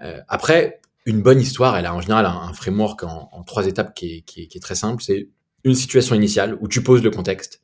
Euh, 0.03 0.21
après, 0.29 0.81
une 1.07 1.23
bonne 1.23 1.41
histoire, 1.41 1.77
elle 1.77 1.87
a 1.87 1.95
en 1.95 2.01
général 2.01 2.27
un, 2.27 2.53
framework 2.53 3.03
en, 3.03 3.29
en, 3.33 3.43
trois 3.43 3.67
étapes 3.67 3.95
qui 3.95 4.17
est, 4.17 4.21
qui 4.23 4.43
est, 4.43 4.47
qui 4.47 4.59
est 4.59 4.61
très 4.61 4.75
simple. 4.75 5.03
C'est 5.03 5.29
une 5.65 5.75
situation 5.75 6.15
initiale 6.15 6.57
où 6.61 6.69
tu 6.69 6.83
poses 6.83 7.03
le 7.03 7.11
contexte. 7.11 7.61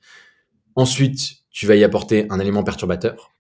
Ensuite, 0.77 1.45
tu 1.51 1.67
vas 1.67 1.77
y 1.77 1.85
apporter 1.85 2.27
un 2.31 2.41
élément 2.41 2.65
perturbateur. 2.65 3.31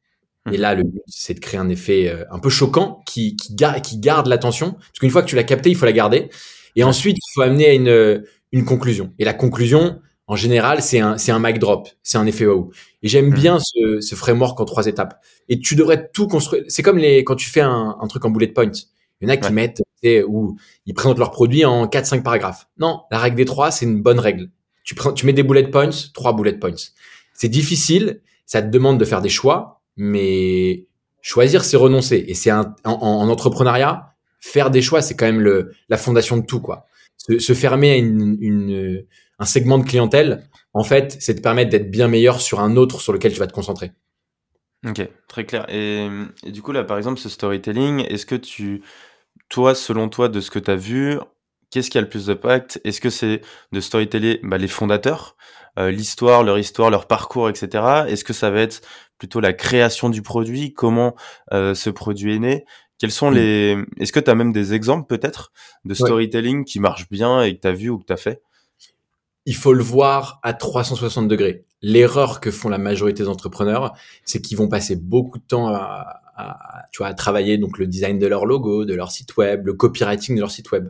Et 0.52 0.58
là, 0.58 0.74
le 0.74 0.82
but, 0.84 1.02
c'est 1.06 1.34
de 1.34 1.40
créer 1.40 1.58
un 1.58 1.70
effet 1.70 2.08
euh, 2.08 2.24
un 2.30 2.38
peu 2.38 2.50
choquant 2.50 3.02
qui, 3.06 3.34
qui, 3.36 3.54
garde, 3.54 3.80
qui 3.80 3.98
garde 3.98 4.26
l'attention. 4.26 4.72
Parce 4.72 4.98
qu'une 5.00 5.10
fois 5.10 5.22
que 5.22 5.28
tu 5.28 5.36
l'as 5.36 5.44
capté, 5.44 5.70
il 5.70 5.76
faut 5.76 5.86
la 5.86 5.92
garder. 5.92 6.28
Et 6.76 6.84
ensuite, 6.84 7.16
il 7.16 7.32
faut 7.34 7.42
amener 7.42 7.66
à 7.66 7.72
une, 7.72 8.24
une 8.52 8.64
conclusion. 8.64 9.14
Et 9.18 9.24
la 9.24 9.32
conclusion, 9.32 10.00
en 10.26 10.36
général, 10.36 10.82
c'est 10.82 11.00
un, 11.00 11.18
c'est 11.18 11.32
un 11.32 11.38
mic 11.38 11.58
drop, 11.58 11.88
c'est 12.02 12.18
un 12.18 12.26
effet 12.26 12.46
wow. 12.46 12.70
Et 13.02 13.08
j'aime 13.08 13.28
hmm. 13.28 13.34
bien 13.34 13.58
ce, 13.60 14.00
ce, 14.00 14.14
framework 14.14 14.58
en 14.60 14.64
trois 14.64 14.86
étapes. 14.86 15.20
Et 15.48 15.58
tu 15.58 15.76
devrais 15.76 16.08
tout 16.12 16.28
construire. 16.28 16.64
C'est 16.68 16.82
comme 16.82 16.98
les, 16.98 17.24
quand 17.24 17.36
tu 17.36 17.48
fais 17.50 17.60
un, 17.60 17.96
un 18.00 18.06
truc 18.06 18.24
en 18.24 18.30
bullet 18.30 18.48
points. 18.48 18.72
Il 19.20 19.28
y 19.28 19.30
en 19.30 19.34
a 19.34 19.36
qui 19.36 19.52
mettent, 19.52 19.80
où 20.26 20.56
ils 20.86 20.94
présentent 20.94 21.18
leur 21.18 21.30
produit 21.30 21.64
en 21.64 21.86
4-5 21.86 22.22
paragraphes. 22.22 22.68
Non, 22.78 23.02
la 23.10 23.18
règle 23.18 23.36
des 23.36 23.44
trois, 23.44 23.70
c'est 23.70 23.86
une 23.86 24.02
bonne 24.02 24.18
règle. 24.18 24.50
Tu, 24.82 24.94
prends, 24.94 25.12
tu 25.12 25.24
mets 25.24 25.32
des 25.32 25.42
bullet 25.42 25.68
points, 25.70 25.90
trois 26.12 26.34
bullet 26.34 26.58
points. 26.58 26.74
C'est 27.32 27.48
difficile, 27.48 28.20
ça 28.44 28.60
te 28.60 28.68
demande 28.68 28.98
de 28.98 29.04
faire 29.04 29.22
des 29.22 29.28
choix, 29.28 29.80
mais 29.96 30.86
choisir, 31.22 31.64
c'est 31.64 31.76
renoncer. 31.76 32.24
Et 32.28 32.34
c'est 32.34 32.50
un, 32.50 32.74
en, 32.84 32.92
en, 32.92 33.28
entrepreneuriat, 33.28 34.14
faire 34.40 34.70
des 34.70 34.82
choix, 34.82 35.00
c'est 35.00 35.16
quand 35.16 35.26
même 35.26 35.40
le, 35.40 35.72
la 35.88 35.96
fondation 35.96 36.36
de 36.36 36.44
tout, 36.44 36.60
quoi. 36.60 36.86
Se, 37.16 37.38
se 37.38 37.54
fermer 37.54 37.92
à 37.92 37.96
une, 37.96 38.36
une, 38.40 39.04
un 39.38 39.44
segment 39.44 39.78
de 39.78 39.84
clientèle, 39.84 40.48
en 40.72 40.84
fait, 40.84 41.16
c'est 41.20 41.36
te 41.36 41.40
permettre 41.40 41.70
d'être 41.70 41.90
bien 41.90 42.08
meilleur 42.08 42.40
sur 42.40 42.60
un 42.60 42.76
autre 42.76 43.00
sur 43.00 43.12
lequel 43.12 43.32
tu 43.32 43.38
vas 43.38 43.46
te 43.46 43.52
concentrer. 43.52 43.92
Ok, 44.86 45.08
très 45.28 45.44
clair. 45.46 45.66
Et, 45.70 46.08
et 46.44 46.50
du 46.52 46.60
coup, 46.62 46.72
là, 46.72 46.84
par 46.84 46.98
exemple, 46.98 47.18
ce 47.18 47.28
storytelling, 47.28 48.00
est-ce 48.08 48.26
que 48.26 48.34
tu, 48.34 48.82
toi, 49.48 49.74
selon 49.74 50.08
toi, 50.08 50.28
de 50.28 50.40
ce 50.40 50.50
que 50.50 50.58
tu 50.58 50.70
as 50.70 50.76
vu, 50.76 51.18
qu'est-ce 51.70 51.90
qui 51.90 51.96
a 51.98 52.02
le 52.02 52.08
plus 52.08 52.26
d'impact? 52.26 52.80
Est-ce 52.84 53.00
que 53.00 53.10
c'est 53.10 53.40
de 53.72 53.80
storyteller 53.80 54.40
bah, 54.42 54.58
les 54.58 54.68
fondateurs, 54.68 55.36
euh, 55.78 55.90
l'histoire, 55.90 56.42
leur 56.42 56.58
histoire, 56.58 56.90
leur 56.90 57.06
parcours, 57.06 57.48
etc. 57.48 58.04
Est-ce 58.08 58.24
que 58.24 58.32
ça 58.34 58.50
va 58.50 58.60
être 58.60 58.82
plutôt 59.18 59.40
la 59.40 59.52
création 59.54 60.10
du 60.10 60.20
produit? 60.22 60.74
Comment 60.74 61.14
euh, 61.52 61.74
ce 61.74 61.88
produit 61.88 62.34
est 62.34 62.38
né? 62.38 62.64
Quels 62.98 63.10
sont 63.10 63.30
Mm. 63.30 63.34
les 63.34 63.76
Est-ce 63.98 64.12
que 64.12 64.20
tu 64.20 64.30
as 64.30 64.34
même 64.34 64.52
des 64.52 64.74
exemples 64.74 65.06
peut-être 65.06 65.50
de 65.84 65.94
storytelling 65.94 66.64
qui 66.64 66.78
marchent 66.78 67.08
bien 67.10 67.42
et 67.42 67.56
que 67.56 67.60
tu 67.60 67.68
as 67.68 67.72
vu 67.72 67.88
ou 67.90 67.98
que 67.98 68.04
tu 68.04 68.12
as 68.12 68.16
fait? 68.18 68.42
Il 69.46 69.54
faut 69.54 69.72
le 69.72 69.82
voir 69.82 70.40
à 70.42 70.54
360 70.54 71.28
degrés. 71.28 71.64
L'erreur 71.82 72.40
que 72.40 72.50
font 72.50 72.68
la 72.68 72.78
majorité 72.78 73.22
des 73.22 73.28
entrepreneurs, 73.28 73.94
c'est 74.24 74.40
qu'ils 74.40 74.56
vont 74.56 74.68
passer 74.68 74.96
beaucoup 74.96 75.38
de 75.38 75.44
temps 75.44 75.68
à, 75.68 76.20
tu 76.92 76.98
vois, 76.98 77.08
à 77.08 77.14
travailler 77.14 77.58
donc 77.58 77.78
le 77.78 77.86
design 77.86 78.18
de 78.18 78.26
leur 78.26 78.46
logo, 78.46 78.84
de 78.84 78.94
leur 78.94 79.12
site 79.12 79.36
web, 79.36 79.66
le 79.66 79.74
copywriting 79.74 80.34
de 80.34 80.40
leur 80.40 80.50
site 80.50 80.72
web. 80.72 80.88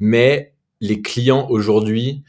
Mais 0.00 0.54
les 0.80 1.00
clients 1.00 1.46
aujourd'hui 1.48 2.24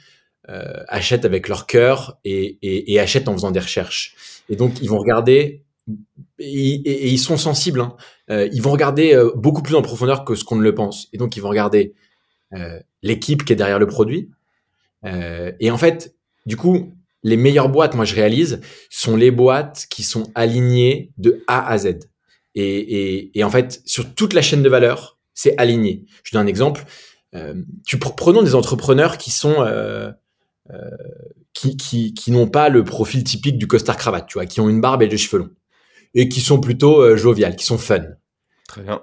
euh, 0.49 0.83
achètent 0.87 1.25
avec 1.25 1.47
leur 1.47 1.65
cœur 1.65 2.19
et, 2.23 2.59
et, 2.61 2.93
et, 2.93 2.99
achètent 2.99 3.27
en 3.27 3.33
faisant 3.33 3.51
des 3.51 3.59
recherches. 3.59 4.15
Et 4.49 4.55
donc 4.55 4.81
ils 4.81 4.89
vont 4.89 4.99
regarder 4.99 5.63
et, 6.39 6.73
et 6.73 7.07
ils 7.09 7.19
sont 7.19 7.37
sensibles. 7.37 7.81
Hein. 7.81 7.95
Euh, 8.29 8.47
ils 8.51 8.61
vont 8.61 8.71
regarder 8.71 9.13
euh, 9.13 9.31
beaucoup 9.35 9.61
plus 9.61 9.75
en 9.75 9.81
profondeur 9.81 10.25
que 10.25 10.35
ce 10.35 10.43
qu'on 10.43 10.55
ne 10.55 10.63
le 10.63 10.75
pense. 10.75 11.09
Et 11.13 11.17
donc 11.17 11.35
ils 11.35 11.41
vont 11.41 11.49
regarder 11.49 11.93
euh, 12.53 12.79
l'équipe 13.01 13.43
qui 13.43 13.53
est 13.53 13.55
derrière 13.55 13.79
le 13.79 13.87
produit, 13.87 14.29
euh, 15.05 15.51
et 15.59 15.71
en 15.71 15.77
fait, 15.77 16.15
du 16.45 16.57
coup, 16.57 16.93
les 17.23 17.37
meilleures 17.37 17.69
boîtes, 17.69 17.95
moi 17.95 18.05
je 18.05 18.15
réalise, 18.15 18.61
sont 18.89 19.15
les 19.15 19.31
boîtes 19.31 19.87
qui 19.89 20.03
sont 20.03 20.31
alignées 20.35 21.11
de 21.17 21.43
A 21.47 21.67
à 21.67 21.77
Z. 21.77 21.99
Et, 22.55 22.63
et, 22.63 23.39
et 23.39 23.43
en 23.43 23.49
fait, 23.49 23.81
sur 23.85 24.13
toute 24.13 24.33
la 24.33 24.41
chaîne 24.41 24.61
de 24.61 24.69
valeur, 24.69 25.17
c'est 25.33 25.55
aligné. 25.57 26.05
Je 26.23 26.31
donne 26.33 26.45
un 26.45 26.47
exemple. 26.47 26.85
Euh, 27.35 27.55
tu 27.85 27.97
prenons 27.97 28.43
des 28.43 28.55
entrepreneurs 28.55 29.17
qui 29.17 29.31
sont 29.31 29.61
euh, 29.61 30.11
euh, 30.71 30.89
qui, 31.53 31.77
qui, 31.77 32.13
qui 32.13 32.31
n'ont 32.31 32.47
pas 32.47 32.69
le 32.69 32.83
profil 32.83 33.23
typique 33.23 33.57
du 33.57 33.67
costard 33.67 33.97
cravate, 33.97 34.27
tu 34.27 34.33
vois, 34.35 34.45
qui 34.45 34.61
ont 34.61 34.69
une 34.69 34.81
barbe 34.81 35.01
et 35.01 35.07
des 35.07 35.17
cheveux 35.17 35.43
longs 35.43 35.51
et 36.15 36.29
qui 36.29 36.41
sont 36.41 36.59
plutôt 36.59 37.17
joviales, 37.17 37.55
qui 37.55 37.65
sont 37.65 37.79
fun. 37.79 38.03
Très 38.67 38.83
bien. 38.83 39.01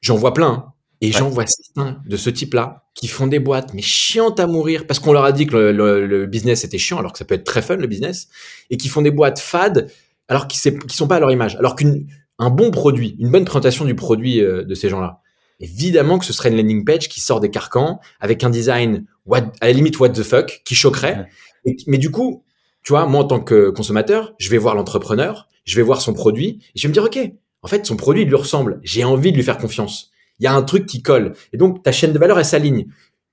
J'en 0.00 0.14
vois 0.14 0.32
plein. 0.32 0.48
Hein. 0.48 0.71
Et 1.02 1.06
ouais. 1.06 1.12
j'en 1.12 1.28
vois 1.28 1.44
certains 1.46 2.00
de 2.06 2.16
ce 2.16 2.30
type-là 2.30 2.84
qui 2.94 3.08
font 3.08 3.26
des 3.26 3.40
boîtes, 3.40 3.74
mais 3.74 3.82
chiantes 3.82 4.38
à 4.38 4.46
mourir, 4.46 4.86
parce 4.86 5.00
qu'on 5.00 5.12
leur 5.12 5.24
a 5.24 5.32
dit 5.32 5.46
que 5.46 5.56
le, 5.56 5.72
le, 5.72 6.06
le, 6.06 6.26
business 6.26 6.62
était 6.62 6.78
chiant, 6.78 6.98
alors 6.98 7.12
que 7.12 7.18
ça 7.18 7.24
peut 7.24 7.34
être 7.34 7.44
très 7.44 7.60
fun, 7.60 7.76
le 7.76 7.88
business, 7.88 8.28
et 8.70 8.76
qui 8.76 8.88
font 8.88 9.02
des 9.02 9.10
boîtes 9.10 9.40
fades, 9.40 9.90
alors 10.28 10.46
qu'ils 10.46 10.72
ne 10.72 10.78
sont 10.88 11.08
pas 11.08 11.16
à 11.16 11.20
leur 11.20 11.32
image. 11.32 11.56
Alors 11.56 11.74
qu'un 11.74 12.50
bon 12.50 12.70
produit, 12.70 13.16
une 13.18 13.32
bonne 13.32 13.44
présentation 13.44 13.84
du 13.84 13.96
produit 13.96 14.40
euh, 14.40 14.62
de 14.62 14.74
ces 14.76 14.88
gens-là, 14.88 15.20
évidemment 15.58 16.20
que 16.20 16.24
ce 16.24 16.32
serait 16.32 16.50
une 16.50 16.56
landing 16.56 16.84
page 16.84 17.08
qui 17.08 17.20
sort 17.20 17.40
des 17.40 17.50
carcans, 17.50 17.98
avec 18.20 18.44
un 18.44 18.50
design, 18.50 19.04
what, 19.26 19.52
à 19.60 19.66
la 19.66 19.72
limite, 19.72 19.98
what 19.98 20.10
the 20.10 20.22
fuck, 20.22 20.62
qui 20.64 20.76
choquerait. 20.76 21.16
Ouais. 21.16 21.72
Et, 21.72 21.76
mais 21.88 21.98
du 21.98 22.12
coup, 22.12 22.44
tu 22.84 22.92
vois, 22.92 23.06
moi, 23.06 23.24
en 23.24 23.26
tant 23.26 23.40
que 23.40 23.70
consommateur, 23.70 24.34
je 24.38 24.50
vais 24.50 24.58
voir 24.58 24.76
l'entrepreneur, 24.76 25.48
je 25.64 25.74
vais 25.74 25.82
voir 25.82 26.00
son 26.00 26.14
produit, 26.14 26.60
et 26.76 26.78
je 26.78 26.82
vais 26.82 26.88
me 26.90 26.94
dire, 26.94 27.02
OK, 27.02 27.18
en 27.62 27.68
fait, 27.68 27.86
son 27.86 27.96
produit, 27.96 28.22
il 28.22 28.28
lui 28.28 28.36
ressemble. 28.36 28.78
J'ai 28.84 29.02
envie 29.02 29.32
de 29.32 29.36
lui 29.36 29.42
faire 29.42 29.58
confiance 29.58 30.11
il 30.38 30.44
y 30.44 30.46
a 30.46 30.54
un 30.54 30.62
truc 30.62 30.86
qui 30.86 31.02
colle. 31.02 31.34
Et 31.52 31.56
donc, 31.56 31.82
ta 31.82 31.92
chaîne 31.92 32.12
de 32.12 32.18
valeur, 32.18 32.38
elle 32.38 32.44
s'aligne. 32.44 32.86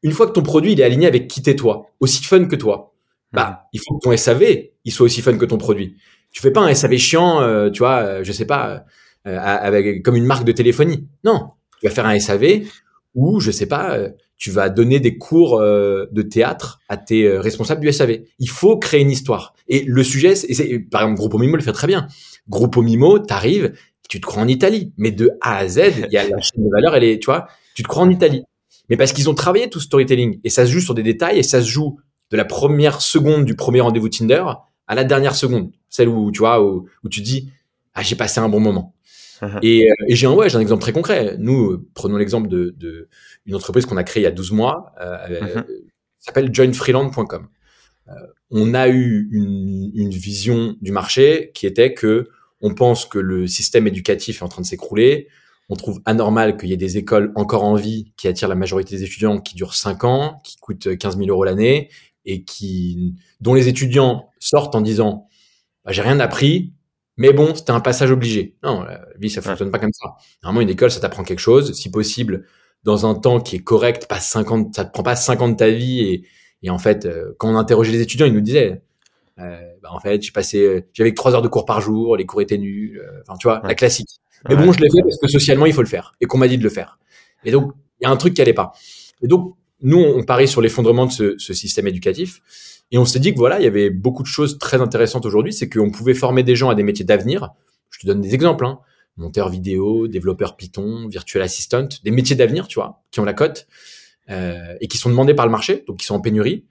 Une 0.04 0.12
fois 0.12 0.28
que 0.28 0.32
ton 0.32 0.44
produit, 0.44 0.74
il 0.74 0.80
est 0.80 0.84
aligné 0.84 1.08
avec 1.08 1.28
qui 1.28 1.42
t'es 1.42 1.56
toi, 1.56 1.90
aussi 2.00 2.24
fun 2.24 2.46
que 2.46 2.56
toi, 2.56 2.94
bah, 3.32 3.68
il 3.74 3.80
faut 3.80 3.98
que 3.98 4.04
ton 4.04 4.16
SAV, 4.16 4.70
il 4.86 4.92
soit 4.92 5.06
aussi 5.06 5.22
fun 5.22 5.38
que 5.38 5.46
ton 5.46 5.58
produit. 5.58 5.98
Tu 6.32 6.42
fais 6.42 6.52
pas 6.52 6.62
un 6.62 6.74
SAV 6.74 6.98
chiant, 6.98 7.42
euh, 7.42 7.70
tu 7.70 7.80
vois, 7.80 7.98
euh, 7.98 8.24
je 8.24 8.32
sais 8.32 8.46
pas, 8.46 8.86
euh, 9.28 9.38
avec, 9.40 10.04
comme 10.04 10.16
une 10.16 10.26
marque 10.26 10.46
de 10.46 10.52
téléphonie. 10.52 11.08
Non. 11.24 11.50
Tu 11.80 11.88
vas 11.88 11.94
faire 11.94 12.06
un 12.06 12.20
SAV 12.20 12.64
où, 13.16 13.40
je 13.40 13.52
sais 13.52 13.66
pas, 13.66 13.98
euh, 13.98 14.10
tu 14.38 14.52
vas 14.52 14.70
donner 14.70 15.00
des 15.00 15.18
cours 15.18 15.60
de 15.60 16.22
théâtre 16.22 16.80
à 16.88 16.96
tes 16.96 17.30
responsables 17.38 17.82
du 17.82 17.92
SAV. 17.92 18.22
Il 18.40 18.50
faut 18.50 18.78
créer 18.78 19.02
une 19.02 19.12
histoire. 19.12 19.54
Et 19.68 19.84
le 19.86 20.02
sujet, 20.02 20.34
c'est, 20.36 20.80
par 20.80 21.02
exemple, 21.02 21.18
Groupe 21.18 21.34
Mimo 21.42 21.58
le 21.58 21.62
fait 21.62 21.74
très 21.74 21.88
bien. 21.88 22.08
Groupe 22.48 22.78
Mimo, 22.78 23.20
t'arrives, 23.20 23.74
tu 24.10 24.20
te 24.20 24.26
crois 24.26 24.44
en 24.44 24.48
Italie. 24.50 24.92
Mais 24.98 25.12
de 25.12 25.32
A 25.40 25.58
à 25.58 25.68
Z, 25.70 25.80
il 26.08 26.12
y 26.12 26.18
a 26.18 26.28
la 26.28 26.42
chaîne 26.42 26.66
de 26.66 26.70
valeur, 26.70 26.96
elle 26.96 27.06
est, 27.06 27.20
tu 27.20 27.28
vois, 27.28 27.48
tu 27.76 27.84
te 27.84 27.88
crois 27.88 28.04
en 28.04 28.10
Italie. 28.10 28.44
Mais 28.90 28.98
parce 28.98 29.14
qu'ils 29.14 29.30
ont 29.30 29.36
travaillé 29.36 29.70
tout 29.70 29.80
storytelling 29.80 30.42
et 30.44 30.50
ça 30.50 30.66
se 30.66 30.72
joue 30.72 30.82
sur 30.82 30.96
des 30.96 31.04
détails 31.04 31.40
et 31.40 31.44
ça 31.44 31.62
se 31.62 31.68
joue 31.70 32.00
de 32.32 32.38
la 32.38 32.44
première 32.44 33.02
seconde 33.02 33.46
du 33.46 33.56
premier 33.56 33.82
rendez-vous 33.82 34.10
Tinder 34.10 34.44
à 34.88 34.96
la 34.96 35.04
dernière 35.04 35.36
seconde, 35.36 35.72
celle 35.90 36.10
où 36.10 36.32
tu 36.32 36.40
vois 36.40 36.64
où, 36.64 36.88
où 37.04 37.10
tu 37.10 37.22
dis 37.22 37.52
ah 37.94 38.02
j'ai 38.02 38.16
passé 38.16 38.40
un 38.40 38.50
bon 38.50 38.60
moment. 38.60 38.96
Uh-huh. 39.42 39.60
Et, 39.62 39.88
et 40.08 40.16
j'ai 40.16 40.26
un 40.26 40.34
ouais 40.34 40.50
j'ai 40.50 40.58
un 40.58 40.62
exemple 40.62 40.82
très 40.82 40.92
concret. 40.92 41.36
Nous 41.38 41.88
prenons 41.94 42.18
l'exemple 42.18 42.50
de, 42.50 42.74
de 42.78 43.08
une 43.46 43.56
entreprise 43.56 43.86
qu'on 43.86 43.98
a 43.98 44.04
créée 44.04 44.22
il 44.22 44.26
y 44.26 44.28
a 44.28 44.32
12 44.32 44.52
mois, 44.52 44.92
euh, 45.00 45.28
uh-huh. 45.28 45.66
s'appelle 46.18 46.54
joinfreeland.com. 46.54 47.48
Euh, 48.08 48.14
on 48.50 48.74
a 48.74 48.90
eu 48.90 49.30
une, 49.32 49.92
une 49.94 50.10
vision 50.10 50.76
du 50.82 50.92
marché 50.92 51.52
qui 51.54 51.68
était 51.68 51.94
que 51.94 52.30
on 52.62 52.74
pense 52.74 53.06
que 53.06 53.20
le 53.20 53.48
système 53.48 53.88
éducatif 53.88 54.42
est 54.42 54.44
en 54.44 54.50
train 54.50 54.62
de 54.62 54.68
s'écrouler. 54.68 55.28
On 55.70 55.76
trouve 55.76 56.02
anormal 56.06 56.58
qu'il 56.58 56.70
y 56.70 56.74
ait 56.74 56.78
des 56.78 56.98
écoles 56.98 57.32
encore 57.36 57.64
en 57.64 57.76
vie 57.76 58.12
qui 58.18 58.28
attirent 58.28 58.48
la 58.48 58.56
majorité 58.56 58.96
des 58.96 59.04
étudiants 59.04 59.40
qui 59.40 59.56
durent 59.56 59.76
5 59.76 60.04
ans, 60.04 60.42
qui 60.44 60.58
coûtent 60.58 60.98
15 60.98 61.18
000 61.18 61.30
euros 61.30 61.44
l'année 61.44 61.90
et 62.26 62.44
qui, 62.44 63.16
dont 63.40 63.54
les 63.54 63.68
étudiants 63.68 64.30
sortent 64.40 64.76
en 64.76 64.82
disant 64.82 65.28
bah, 65.86 65.92
j'ai 65.92 66.02
rien 66.02 66.20
appris, 66.20 66.74
mais 67.18 67.34
bon, 67.34 67.54
c'était 67.54 67.72
un 67.72 67.82
passage 67.82 68.12
obligé. 68.12 68.56
Non, 68.64 68.82
la 68.84 69.06
vie, 69.20 69.30
ça 69.30 69.42
fonctionne 69.42 69.72
pas 69.72 69.80
comme 69.80 69.94
ça. 69.94 70.16
Normalement, 70.44 70.62
une 70.62 70.70
école, 70.70 70.90
ça 70.90 71.00
t'apprend 71.02 71.24
quelque 71.24 71.40
chose, 71.40 71.74
si 71.74 71.92
possible, 71.92 72.46
dans 72.84 73.06
un 73.06 73.14
temps 73.14 73.42
qui 73.42 73.58
est 73.58 73.64
correct, 73.64 74.08
pas 74.08 74.20
50, 74.20 74.74
ça 74.74 74.86
te 74.86 74.92
prend 74.92 75.04
pas 75.04 75.16
50 75.18 75.52
de 75.52 75.58
ta 75.58 75.70
vie. 75.70 76.00
Et, 76.00 76.28
et 76.64 76.70
en 76.70 76.78
fait, 76.80 77.06
euh, 77.06 77.34
quand 77.38 77.50
on 77.50 77.58
interrogeait 77.58 77.92
les 77.92 78.02
étudiants, 78.02 78.26
ils 78.26 78.34
nous 78.34 78.42
disaient, 78.42 78.72
euh, 78.72 78.76
bah, 79.82 79.90
en 79.92 80.00
fait, 80.00 80.22
j'ai 80.22 80.32
passé, 80.32 80.86
j'avais 80.94 81.12
que 81.12 81.16
trois 81.16 81.34
heures 81.34 81.42
de 81.42 81.48
cours 81.48 81.66
par 81.66 81.82
jour, 81.82 82.16
les 82.18 82.26
cours 82.26 82.42
étaient 82.42 82.58
nuls. 82.58 83.00
euh, 83.04 83.22
Enfin, 83.28 83.38
tu 83.38 83.48
vois, 83.48 83.62
Ouais. 83.62 83.68
la 83.70 83.76
classique. 83.76 84.10
Mais 84.48 84.56
Ouais. 84.56 84.66
bon, 84.66 84.72
je 84.72 84.80
l'ai 84.80 84.90
fait 84.90 85.02
parce 85.02 85.18
que 85.18 85.28
socialement, 85.28 85.66
il 85.66 85.74
faut 85.74 85.82
le 85.82 85.88
faire 85.88 86.14
et 86.22 86.26
qu'on 86.26 86.38
m'a 86.38 86.48
dit 86.48 86.58
de 86.58 86.64
le 86.64 86.70
faire. 86.70 87.00
Et 87.44 87.52
donc, 87.52 87.72
il 88.00 88.06
y 88.06 88.08
a 88.08 88.10
un 88.12 88.18
truc 88.18 88.34
qui 88.34 88.42
allait 88.42 88.54
pas. 88.54 88.72
Et 89.22 89.28
donc, 89.28 89.56
nous, 89.82 89.98
on 90.00 90.24
parie 90.24 90.48
sur 90.48 90.62
l'effondrement 90.62 91.06
de 91.06 91.12
ce, 91.12 91.38
ce 91.38 91.54
système 91.54 91.88
éducatif. 91.88 92.42
Et 92.92 92.98
on 92.98 93.06
s'est 93.06 93.20
dit 93.20 93.34
que 93.34 93.38
voilà, 93.38 93.60
il 93.60 93.64
y 93.64 93.68
avait 93.68 93.90
beaucoup 93.90 94.24
de 94.24 94.28
choses 94.28 94.58
très 94.58 94.82
intéressantes 94.82 95.26
aujourd'hui. 95.26 95.54
C'est 95.54 95.70
qu'on 95.70 95.92
pouvait 95.92 96.14
former 96.14 96.44
des 96.44 96.56
gens 96.56 96.70
à 96.70 96.76
des 96.76 96.84
métiers 96.84 97.06
d'avenir. 97.06 97.52
Je 97.92 98.00
te 98.00 98.08
donne 98.08 98.20
des 98.22 98.34
exemples. 98.34 98.66
Hein. 98.66 98.80
Monteur 99.18 99.50
vidéo, 99.50 100.08
développeur 100.08 100.56
Python, 100.58 101.08
virtual 101.08 101.44
assistant, 101.44 101.88
des 102.04 102.12
métiers 102.12 102.36
d'avenir, 102.38 102.68
tu 102.68 102.76
vois, 102.76 103.04
qui 103.12 103.20
ont 103.20 103.26
la 103.26 103.34
cote 103.34 103.68
euh, 104.30 104.76
et 104.82 104.88
qui 104.88 104.98
sont 104.98 105.10
demandés 105.10 105.34
par 105.34 105.46
le 105.46 105.52
marché, 105.52 105.84
donc 105.88 105.98
qui 105.98 106.06
sont 106.06 106.16
en 106.16 106.22
pénurie. 106.22 106.66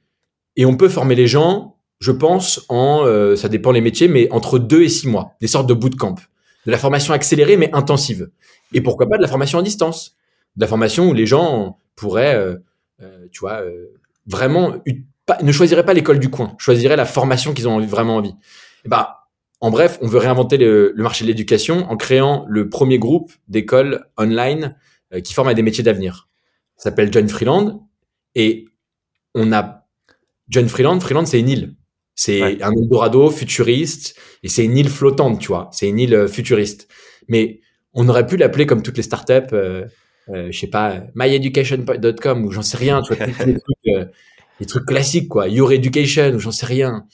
Et 0.57 0.65
on 0.65 0.77
peut 0.77 0.89
former 0.89 1.15
les 1.15 1.27
gens, 1.27 1.78
je 2.01 2.13
pense, 2.13 2.65
en, 2.69 3.05
euh, 3.05 3.37
ça 3.37 3.49
dépend 3.49 3.73
les 3.73 3.81
métiers, 3.81 4.09
mais 4.09 4.31
entre 4.31 4.59
deux 4.59 4.83
et 4.83 4.89
six 4.89 5.09
mois, 5.09 5.37
des 5.41 5.47
sortes 5.49 5.69
de 5.69 5.75
bootcamp, 5.75 6.15
de 6.67 6.71
la 6.71 6.79
formation 6.79 7.13
accélérée 7.13 7.57
mais 7.57 7.71
intensive. 7.75 8.31
Et 8.73 8.81
pourquoi 8.81 9.09
pas 9.09 9.17
de 9.17 9.23
la 9.23 9.29
formation 9.29 9.59
à 9.59 9.63
distance, 9.63 10.17
de 10.57 10.61
la 10.61 10.67
formation 10.69 11.09
où 11.09 11.15
les 11.15 11.27
gens 11.27 11.79
pourraient, 11.97 12.37
euh, 12.37 12.57
euh, 13.03 13.27
tu 13.33 13.41
vois, 13.41 13.63
euh, 13.63 13.87
vraiment 14.27 14.75
ne 15.43 15.53
choisiraient 15.53 15.85
pas 15.85 15.95
l'école 15.95 16.19
du 16.19 16.31
coin, 16.31 16.55
choisiraient 16.59 16.97
la 16.97 17.05
formation 17.05 17.53
qu'ils 17.53 17.69
ont 17.69 17.81
vraiment 17.81 18.17
envie. 18.17 18.35
Et 18.85 18.89
ben, 18.89 19.09
en 19.61 19.71
bref, 19.71 19.99
on 20.01 20.07
veut 20.07 20.19
réinventer 20.19 20.57
le, 20.57 20.93
le 20.95 21.03
marché 21.03 21.25
de 21.25 21.29
l'éducation 21.29 21.91
en 21.91 21.97
créant 21.97 22.45
le 22.49 22.69
premier 22.69 22.99
groupe 22.99 23.33
d'écoles 23.49 24.07
online 24.17 24.77
euh, 25.13 25.21
qui 25.21 25.35
forment 25.35 25.49
à 25.49 25.55
des 25.55 25.63
métiers 25.63 25.85
d'avenir. 25.85 26.29
Ça 26.77 26.91
s'appelle 26.91 27.13
John 27.13 27.29
Freeland 27.29 27.89
et 28.35 28.67
on 29.35 29.53
a 29.53 29.87
John 30.49 30.69
Freeland. 30.69 31.01
Freeland, 31.01 31.27
c'est 31.27 31.41
une 31.41 31.49
île. 31.49 31.75
C'est 32.21 32.43
Ouais. 32.43 32.63
un 32.63 32.73
Eldorado 32.73 33.31
futuriste 33.31 34.17
et 34.43 34.49
c'est 34.49 34.65
une 34.65 34.77
île 34.77 34.89
flottante, 34.89 35.39
tu 35.39 35.47
vois. 35.49 35.69
C'est 35.73 35.89
une 35.89 36.01
île 36.01 36.15
euh, 36.15 36.27
futuriste. 36.29 36.89
Mais 37.29 37.61
on 37.95 38.09
aurait 38.09 38.27
pu 38.27 38.37
l'appeler 38.37 38.67
comme 38.67 38.83
toutes 38.83 38.97
les 38.97 39.05
startups, 39.05 39.53
euh, 39.53 39.85
euh, 40.31 40.49
je 40.51 40.59
sais 40.59 40.67
pas, 40.67 41.03
myeducation.com 41.15 42.45
ou 42.45 42.51
j'en 42.51 42.63
sais 42.63 42.77
rien, 42.77 43.03
tu 43.03 43.15
vois, 43.15 43.25
tous 43.27 43.47
les 43.47 43.55
trucs, 43.61 43.87
euh, 43.89 44.05
les 44.59 44.67
trucs 44.67 44.85
classiques, 44.87 45.29
quoi. 45.29 45.47
Your 45.49 45.71
Education 45.73 46.33
ou 46.35 46.39
j'en 46.41 46.51
sais 46.51 46.67
rien. 46.67 47.07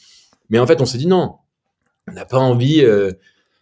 Mais 0.49 0.58
en 0.58 0.66
fait, 0.66 0.80
on 0.80 0.87
s'est 0.87 0.99
dit 0.99 1.06
non, 1.06 1.34
on 2.08 2.12
n'a 2.12 2.25
pas 2.25 2.38
envie, 2.38 2.82
euh, 2.82 3.12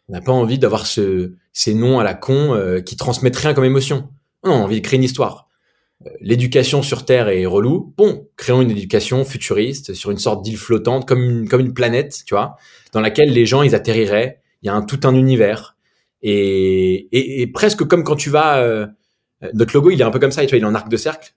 on 0.09 0.13
n'a 0.13 0.21
pas 0.21 0.33
envie 0.33 0.59
d'avoir 0.61 0.87
ce, 0.87 1.33
ces 1.53 1.75
noms 1.75 1.99
à 1.99 2.05
la 2.05 2.15
con 2.15 2.55
euh, 2.55 2.81
qui 2.81 2.97
transmettent 2.97 3.37
rien 3.37 3.53
comme 3.53 3.65
émotion. 3.65 4.09
Non, 4.45 4.53
on 4.53 4.61
a 4.61 4.65
envie 4.65 4.81
de 4.81 4.87
créer 4.87 4.99
une 4.99 5.05
histoire. 5.05 5.49
Euh, 6.07 6.11
L'éducation 6.21 6.83
sur 6.83 7.05
Terre 7.05 7.29
est 7.29 7.47
relou. 7.47 7.95
Bon, 7.97 8.29
créons 8.37 8.63
une 8.63 8.71
éducation 8.71 9.25
futuriste 9.25 9.95
sur 9.95 10.11
une 10.11 10.19
sorte 10.19 10.43
d'île 10.43 10.59
flottante, 10.59 11.07
comme 11.07 11.23
une, 11.23 11.49
comme 11.49 11.61
une 11.61 11.75
planète, 11.75 12.23
tu 12.27 12.35
vois, 12.35 12.57
dans 12.93 13.01
laquelle 13.01 13.33
les 13.33 13.47
gens 13.47 13.63
ils 13.63 13.75
atterriraient. 13.75 14.41
Il 14.63 14.67
y 14.67 14.71
a 14.71 14.75
un, 14.75 14.83
tout 14.83 15.01
un 15.05 15.15
univers 15.15 15.77
et, 16.23 17.09
et, 17.13 17.43
et 17.43 17.47
presque 17.49 17.85
comme 17.85 18.05
quand 18.05 18.17
tu 18.17 18.31
vas 18.31 18.59
euh, 18.59 18.87
Euh, 19.43 19.51
notre 19.55 19.75
logo, 19.75 19.91
il 19.91 20.01
est 20.01 20.05
un 20.05 20.11
peu 20.11 20.19
comme 20.19 20.33
ça, 20.33 20.43
tu 20.43 20.49
vois, 20.49 20.59
il 20.59 20.63
est 20.63 20.67
en 20.67 20.75
arc 20.75 20.89
de 20.89 20.97
cercle. 20.97 21.35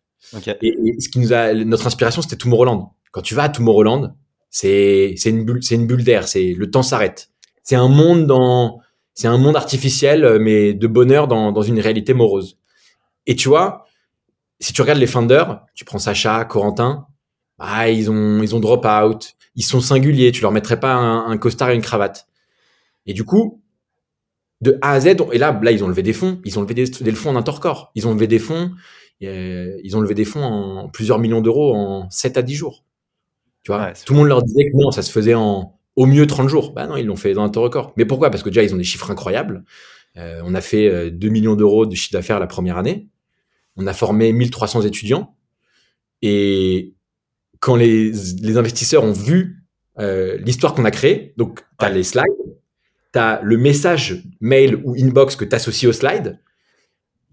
Et, 0.61 0.99
ce 0.99 1.09
qui 1.09 1.19
nous 1.19 1.33
a, 1.33 1.53
notre 1.53 1.87
inspiration, 1.87 2.21
c'était 2.21 2.35
Tomorrowland. 2.35 2.91
Quand 3.11 3.21
tu 3.21 3.35
vas 3.35 3.43
à 3.43 3.49
Tomorrowland, 3.49 4.13
c'est 4.49 5.13
c'est 5.17 5.29
une 5.29 5.45
bulle, 5.45 5.63
c'est 5.63 5.75
une 5.75 5.87
bulle 5.87 6.03
d'air. 6.03 6.27
C'est 6.27 6.53
le 6.53 6.69
temps 6.69 6.83
s'arrête. 6.83 7.29
C'est 7.63 7.75
un 7.75 7.87
monde 7.87 8.27
dans, 8.27 8.79
c'est 9.13 9.27
un 9.27 9.37
monde 9.37 9.55
artificiel, 9.55 10.39
mais 10.39 10.73
de 10.73 10.87
bonheur 10.87 11.27
dans 11.27 11.51
dans 11.51 11.61
une 11.61 11.79
réalité 11.79 12.13
morose. 12.13 12.57
Et 13.27 13.35
tu 13.35 13.49
vois, 13.49 13.84
si 14.59 14.73
tu 14.73 14.81
regardes 14.81 14.99
les 14.99 15.07
founders, 15.07 15.65
tu 15.73 15.85
prends 15.85 15.99
Sacha, 15.99 16.45
Corentin, 16.45 17.07
ah 17.59 17.89
ils 17.89 18.09
ont 18.11 18.41
ils 18.41 18.55
ont 18.55 18.59
drop 18.59 18.85
out, 18.85 19.33
ils 19.55 19.63
sont 19.63 19.81
singuliers. 19.81 20.31
Tu 20.31 20.41
leur 20.41 20.51
mettrais 20.51 20.79
pas 20.79 20.93
un, 20.93 21.29
un 21.29 21.37
costard 21.37 21.69
et 21.69 21.75
une 21.75 21.81
cravate. 21.81 22.27
Et 23.05 23.13
du 23.13 23.23
coup, 23.23 23.61
de 24.61 24.77
A 24.81 24.93
à 24.93 24.99
Z, 24.99 25.07
et 25.31 25.37
là, 25.37 25.57
là, 25.61 25.71
ils 25.71 25.83
ont 25.83 25.87
levé 25.87 26.03
des 26.03 26.13
fonds, 26.13 26.39
ils 26.45 26.57
ont 26.57 26.61
levé 26.61 26.73
des, 26.73 26.85
des 26.85 27.11
fonds 27.11 27.31
en 27.31 27.35
intercore, 27.35 27.91
ils 27.95 28.07
ont 28.07 28.13
levé 28.13 28.27
des 28.27 28.39
fonds, 28.39 28.71
euh, 29.23 29.77
ils 29.83 29.95
ont 29.95 30.01
levé 30.01 30.15
des 30.15 30.25
fonds 30.25 30.43
en 30.43 30.89
plusieurs 30.89 31.19
millions 31.19 31.41
d'euros 31.41 31.75
en 31.75 32.09
7 32.09 32.37
à 32.37 32.41
10 32.41 32.55
jours. 32.55 32.83
Tu 33.63 33.71
vois, 33.71 33.93
tout 34.05 34.13
le 34.13 34.19
monde 34.19 34.27
leur 34.27 34.43
disait 34.43 34.69
que 34.69 34.77
non, 34.77 34.91
ça 34.91 35.01
se 35.01 35.11
faisait 35.11 35.33
en 35.33 35.79
au 35.95 36.05
mieux 36.05 36.27
30 36.27 36.49
jours. 36.49 36.73
Bah 36.73 36.87
non, 36.87 36.97
ils 36.97 37.05
l'ont 37.05 37.15
fait 37.15 37.33
dans 37.33 37.43
un 37.43 37.49
temps 37.49 37.61
record. 37.61 37.93
Mais 37.97 38.05
pourquoi? 38.05 38.29
Parce 38.29 38.43
que 38.43 38.49
déjà, 38.49 38.63
ils 38.63 38.73
ont 38.73 38.77
des 38.77 38.83
chiffres 38.83 39.09
incroyables. 39.09 39.63
Euh, 40.17 40.41
on 40.45 40.53
a 40.53 40.61
fait 40.61 41.11
2 41.11 41.27
euh, 41.27 41.31
millions 41.31 41.55
d'euros 41.55 41.85
de 41.85 41.95
chiffre 41.95 42.13
d'affaires 42.13 42.39
la 42.39 42.47
première 42.47 42.77
année. 42.77 43.07
On 43.77 43.87
a 43.87 43.93
formé 43.93 44.31
1300 44.31 44.81
étudiants. 44.81 45.35
Et 46.21 46.95
quand 47.59 47.75
les, 47.75 48.11
les 48.41 48.57
investisseurs 48.57 49.03
ont 49.03 49.11
vu 49.11 49.65
euh, 49.97 50.37
l'histoire 50.37 50.73
qu'on 50.73 50.85
a 50.85 50.91
créée, 50.91 51.33
donc 51.37 51.61
tu 51.79 51.85
as 51.85 51.89
les 51.89 52.03
slides, 52.03 52.25
tu 53.13 53.19
as 53.19 53.41
le 53.43 53.57
message 53.57 54.23
mail 54.41 54.81
ou 54.83 54.93
inbox 54.95 55.35
que 55.35 55.45
tu 55.45 55.55
associes 55.55 55.87
au 55.87 55.93
slide, 55.93 56.39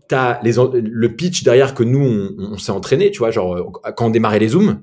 tu 0.09 0.15
as 0.15 0.41
les, 0.45 0.53
le 0.53 1.17
pitch 1.17 1.43
derrière 1.43 1.75
que 1.75 1.83
nous, 1.83 2.35
on, 2.39 2.57
s'est 2.59 2.73
entraîné, 2.73 3.11
tu 3.11 3.19
vois, 3.19 3.31
genre 3.31 3.57
euh, 3.57 3.93
quand 3.93 4.07
on 4.07 4.11
démarrait 4.11 4.39
les 4.39 4.49
Zooms, 4.49 4.83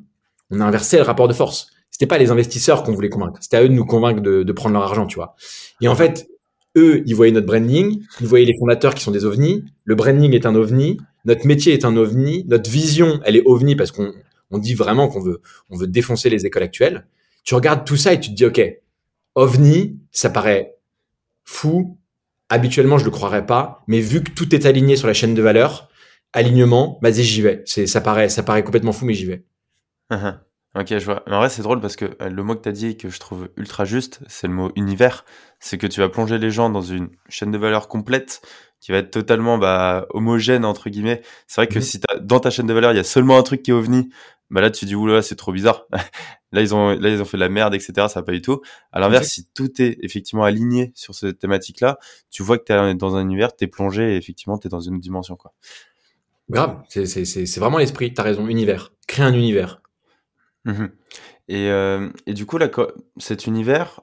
on 0.51 0.59
a 0.59 0.65
inversé 0.65 0.97
le 0.97 1.03
rapport 1.03 1.27
de 1.27 1.33
force. 1.33 1.67
C'était 1.89 2.07
pas 2.07 2.17
les 2.17 2.31
investisseurs 2.31 2.83
qu'on 2.83 2.93
voulait 2.93 3.09
convaincre, 3.09 3.39
c'était 3.41 3.57
à 3.57 3.63
eux 3.63 3.69
de 3.69 3.73
nous 3.73 3.85
convaincre 3.85 4.21
de, 4.21 4.43
de, 4.43 4.51
prendre 4.51 4.73
leur 4.73 4.83
argent, 4.83 5.05
tu 5.05 5.15
vois. 5.15 5.35
Et 5.81 5.87
en 5.87 5.95
fait, 5.95 6.27
eux, 6.77 7.01
ils 7.05 7.15
voyaient 7.15 7.31
notre 7.31 7.47
branding, 7.47 8.03
ils 8.21 8.27
voyaient 8.27 8.45
les 8.45 8.57
fondateurs 8.57 8.93
qui 8.93 9.03
sont 9.03 9.11
des 9.11 9.25
ovnis, 9.25 9.63
le 9.85 9.95
branding 9.95 10.33
est 10.33 10.45
un 10.45 10.55
ovni, 10.55 10.97
notre 11.25 11.45
métier 11.45 11.73
est 11.73 11.85
un 11.85 11.95
ovni, 11.95 12.45
notre 12.47 12.69
vision, 12.69 13.19
elle 13.25 13.35
est 13.35 13.43
ovni 13.45 13.75
parce 13.75 13.91
qu'on 13.91 14.13
on 14.51 14.57
dit 14.57 14.73
vraiment 14.73 15.07
qu'on 15.07 15.21
veut, 15.21 15.41
on 15.69 15.77
veut 15.77 15.87
défoncer 15.87 16.29
les 16.29 16.45
écoles 16.45 16.63
actuelles. 16.63 17.05
Tu 17.43 17.55
regardes 17.55 17.85
tout 17.85 17.97
ça 17.97 18.13
et 18.13 18.19
tu 18.19 18.29
te 18.31 18.35
dis, 18.35 18.45
OK, 18.45 18.61
ovni, 19.35 19.99
ça 20.11 20.29
paraît 20.29 20.75
fou. 21.43 21.97
Habituellement, 22.49 22.97
je 22.97 23.05
le 23.05 23.11
croirais 23.11 23.45
pas, 23.45 23.83
mais 23.87 23.99
vu 23.99 24.23
que 24.23 24.31
tout 24.31 24.55
est 24.55 24.65
aligné 24.65 24.95
sur 24.95 25.07
la 25.07 25.13
chaîne 25.13 25.35
de 25.35 25.41
valeur, 25.41 25.89
alignement, 26.33 26.99
vas-y, 27.01 27.23
j'y 27.23 27.41
vais. 27.41 27.61
C'est, 27.65 27.85
ça 27.85 28.01
paraît, 28.01 28.29
ça 28.29 28.43
paraît 28.43 28.63
complètement 28.63 28.91
fou, 28.91 29.05
mais 29.05 29.13
j'y 29.13 29.25
vais. 29.25 29.43
Uh-huh. 30.11 30.39
Ok, 30.75 30.87
je 30.89 31.05
vois. 31.05 31.23
En 31.27 31.39
vrai, 31.39 31.49
c'est 31.49 31.61
drôle 31.61 31.81
parce 31.81 31.95
que 31.95 32.05
euh, 32.21 32.29
le 32.29 32.43
mot 32.43 32.55
que 32.55 32.61
tu 32.61 32.69
as 32.69 32.71
dit 32.71 32.97
que 32.97 33.09
je 33.09 33.19
trouve 33.19 33.49
ultra 33.57 33.85
juste, 33.85 34.21
c'est 34.27 34.47
le 34.47 34.53
mot 34.53 34.71
univers. 34.75 35.25
C'est 35.59 35.77
que 35.77 35.87
tu 35.87 35.99
vas 35.99 36.09
plonger 36.09 36.37
les 36.37 36.51
gens 36.51 36.69
dans 36.69 36.81
une 36.81 37.09
chaîne 37.27 37.51
de 37.51 37.57
valeur 37.57 37.87
complète 37.87 38.41
qui 38.79 38.91
va 38.91 38.99
être 38.99 39.11
totalement 39.11 39.57
bah, 39.57 40.07
homogène, 40.11 40.65
entre 40.65 40.89
guillemets. 40.89 41.21
C'est 41.47 41.61
vrai 41.61 41.67
que 41.67 41.79
mhm. 41.79 41.83
si 41.83 41.99
dans 42.21 42.39
ta 42.39 42.49
chaîne 42.49 42.67
de 42.67 42.73
valeur, 42.73 42.91
il 42.93 42.97
y 42.97 42.99
a 42.99 43.03
seulement 43.03 43.37
un 43.37 43.43
truc 43.43 43.63
qui 43.63 43.71
est 43.71 43.73
ovni, 43.73 44.09
bah 44.49 44.61
là, 44.61 44.71
tu 44.71 44.85
dis, 44.85 44.95
oula, 44.95 45.21
c'est 45.21 45.35
trop 45.35 45.51
bizarre. 45.51 45.85
là, 46.51 46.61
ils 46.61 46.73
ont, 46.73 46.89
là, 46.89 47.09
ils 47.09 47.21
ont 47.21 47.25
fait 47.25 47.37
de 47.37 47.41
la 47.41 47.49
merde, 47.49 47.75
etc. 47.75 47.93
Ça 47.95 48.19
va 48.19 48.23
pas 48.23 48.31
du 48.31 48.41
tout. 48.41 48.61
À 48.91 48.99
l'inverse, 48.99 49.27
si 49.27 49.47
tout 49.53 49.81
est 49.81 49.97
effectivement 50.01 50.43
aligné 50.43 50.91
sur 50.95 51.13
cette 51.13 51.39
thématique-là, 51.39 51.99
tu 52.31 52.41
vois 52.41 52.57
que 52.57 52.63
tu 52.63 52.73
es 52.73 52.95
dans 52.95 53.15
un 53.15 53.21
univers, 53.21 53.55
tu 53.55 53.65
es 53.65 53.67
plongé 53.67 54.13
et 54.13 54.17
effectivement, 54.17 54.57
tu 54.57 54.67
es 54.67 54.69
dans 54.69 54.81
une 54.81 54.95
autre 54.95 55.03
dimension, 55.03 55.35
quoi. 55.35 55.53
Grave. 56.49 56.81
C'est 56.87 57.59
vraiment 57.59 57.77
l'esprit. 57.77 58.11
Tu 58.13 58.19
as 58.19 58.23
raison. 58.23 58.47
Univers. 58.47 58.91
Créer 59.07 59.25
un 59.25 59.33
univers. 59.33 59.81
Mmh 60.65 60.85
et, 61.47 61.71
euh, 61.71 62.09
et 62.27 62.33
du 62.35 62.45
coup, 62.45 62.59
là, 62.59 62.69
cet 63.17 63.47
univers, 63.47 64.01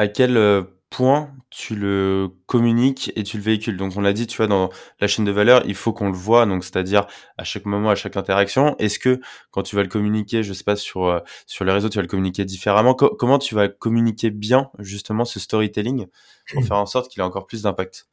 à 0.00 0.08
quel 0.08 0.38
euh, 0.38 0.62
point 0.88 1.30
tu 1.50 1.76
le 1.76 2.30
communiques 2.46 3.12
et 3.16 3.22
tu 3.22 3.36
le 3.36 3.42
véhicules. 3.42 3.76
Donc 3.76 3.92
on 3.96 4.00
l'a 4.00 4.14
dit, 4.14 4.26
tu 4.26 4.38
vois, 4.38 4.46
dans 4.46 4.70
la 4.98 5.06
chaîne 5.08 5.26
de 5.26 5.30
valeur, 5.30 5.62
il 5.66 5.74
faut 5.74 5.92
qu'on 5.92 6.08
le 6.08 6.16
voit, 6.16 6.46
donc 6.46 6.64
c'est-à-dire 6.64 7.06
à 7.36 7.44
chaque 7.44 7.66
moment, 7.66 7.90
à 7.90 7.94
chaque 7.94 8.16
interaction. 8.16 8.76
Est-ce 8.78 8.98
que 8.98 9.20
quand 9.50 9.62
tu 9.62 9.76
vas 9.76 9.82
le 9.82 9.88
communiquer, 9.88 10.42
je 10.42 10.54
sais 10.54 10.64
pas 10.64 10.76
sur 10.76 11.04
euh, 11.04 11.20
sur 11.46 11.66
les 11.66 11.72
réseaux, 11.72 11.90
tu 11.90 11.96
vas 11.96 12.02
le 12.02 12.08
communiquer 12.08 12.46
différemment? 12.46 12.94
Comment 12.94 13.38
tu 13.38 13.54
vas 13.54 13.68
communiquer 13.68 14.30
bien 14.30 14.70
justement 14.78 15.26
ce 15.26 15.38
storytelling 15.38 16.06
pour 16.50 16.64
faire 16.64 16.78
en 16.78 16.86
sorte 16.86 17.10
qu'il 17.10 17.20
ait 17.20 17.26
encore 17.26 17.46
plus 17.46 17.62
d'impact? 17.62 18.08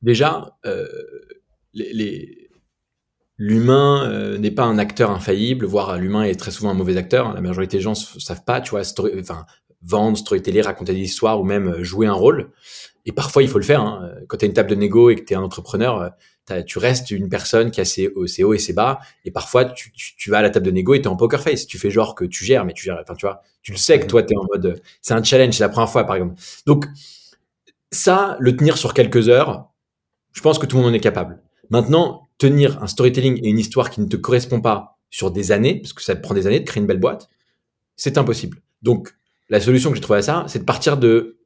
Déjà, 0.00 0.56
euh, 0.64 0.86
l'humain 3.36 4.38
n'est 4.38 4.50
pas 4.50 4.64
un 4.64 4.78
acteur 4.78 5.10
infaillible, 5.10 5.66
voire 5.66 5.98
l'humain 5.98 6.22
est 6.22 6.40
très 6.40 6.50
souvent 6.50 6.70
un 6.70 6.74
mauvais 6.74 6.96
acteur. 6.96 7.34
La 7.34 7.42
majorité 7.42 7.76
des 7.76 7.82
gens 7.82 7.94
savent 7.94 8.44
pas, 8.44 8.62
tu 8.62 8.70
vois, 8.70 8.80
enfin, 9.20 9.44
vendre, 9.86 10.18
storyteller, 10.18 10.62
raconter 10.62 10.92
des 10.92 11.00
histoires 11.00 11.40
ou 11.40 11.44
même 11.44 11.68
euh, 11.68 11.84
jouer 11.84 12.06
un 12.06 12.12
rôle. 12.12 12.50
Et 13.04 13.12
parfois, 13.12 13.42
il 13.42 13.48
faut 13.48 13.58
le 13.58 13.64
faire. 13.64 13.80
Hein. 13.80 14.10
Quand 14.26 14.38
tu 14.38 14.44
as 14.44 14.48
une 14.48 14.54
table 14.54 14.70
de 14.70 14.74
négo 14.74 15.10
et 15.10 15.14
que 15.14 15.22
tu 15.22 15.32
es 15.32 15.36
un 15.36 15.42
entrepreneur, 15.42 16.12
euh, 16.50 16.62
tu 16.62 16.78
restes 16.78 17.10
une 17.10 17.28
personne 17.28 17.70
qui 17.70 17.80
a 17.80 17.84
ses, 17.84 18.08
hauts 18.08 18.54
et 18.54 18.58
ses 18.58 18.72
bas. 18.72 19.00
Et 19.24 19.30
parfois, 19.30 19.64
tu, 19.64 19.92
tu, 19.92 20.30
vas 20.30 20.38
à 20.38 20.42
la 20.42 20.50
table 20.50 20.66
de 20.66 20.70
négo 20.72 20.94
et 20.94 21.00
tu 21.00 21.04
es 21.04 21.08
en 21.08 21.16
poker 21.16 21.40
face. 21.40 21.66
Tu 21.66 21.78
fais 21.78 21.90
genre 21.90 22.14
que 22.14 22.24
tu 22.24 22.44
gères, 22.44 22.64
mais 22.64 22.72
tu 22.72 22.84
gères. 22.84 22.98
Enfin, 23.00 23.14
tu 23.14 23.26
vois, 23.26 23.42
tu 23.62 23.72
le 23.72 23.78
sais 23.78 23.98
que 24.00 24.06
toi, 24.06 24.22
tu 24.22 24.34
es 24.34 24.36
en 24.36 24.44
mode. 24.52 24.80
C'est 25.02 25.14
un 25.14 25.22
challenge, 25.22 25.54
c'est 25.54 25.62
la 25.62 25.68
première 25.68 25.90
fois, 25.90 26.04
par 26.04 26.16
exemple. 26.16 26.34
Donc, 26.66 26.86
ça, 27.92 28.36
le 28.40 28.56
tenir 28.56 28.76
sur 28.76 28.94
quelques 28.94 29.28
heures, 29.28 29.70
je 30.32 30.40
pense 30.40 30.58
que 30.58 30.66
tout 30.66 30.76
le 30.76 30.82
monde 30.82 30.92
en 30.92 30.94
est 30.94 31.00
capable. 31.00 31.42
Maintenant, 31.70 32.28
tenir 32.38 32.82
un 32.82 32.86
storytelling 32.86 33.38
et 33.42 33.48
une 33.48 33.58
histoire 33.58 33.90
qui 33.90 34.00
ne 34.00 34.06
te 34.06 34.16
correspond 34.16 34.60
pas 34.60 34.98
sur 35.10 35.30
des 35.30 35.52
années, 35.52 35.80
parce 35.80 35.92
que 35.92 36.02
ça 36.02 36.14
te 36.14 36.20
prend 36.20 36.34
des 36.34 36.46
années 36.46 36.60
de 36.60 36.64
créer 36.64 36.80
une 36.80 36.86
belle 36.86 37.00
boîte, 37.00 37.28
c'est 37.96 38.18
impossible. 38.18 38.58
Donc, 38.82 39.14
la 39.48 39.60
solution 39.60 39.90
que 39.90 39.96
j'ai 39.96 40.02
trouvée 40.02 40.18
à 40.18 40.22
ça, 40.22 40.44
c'est 40.48 40.58
de 40.58 40.64
partir 40.64 40.96
de 40.96 41.38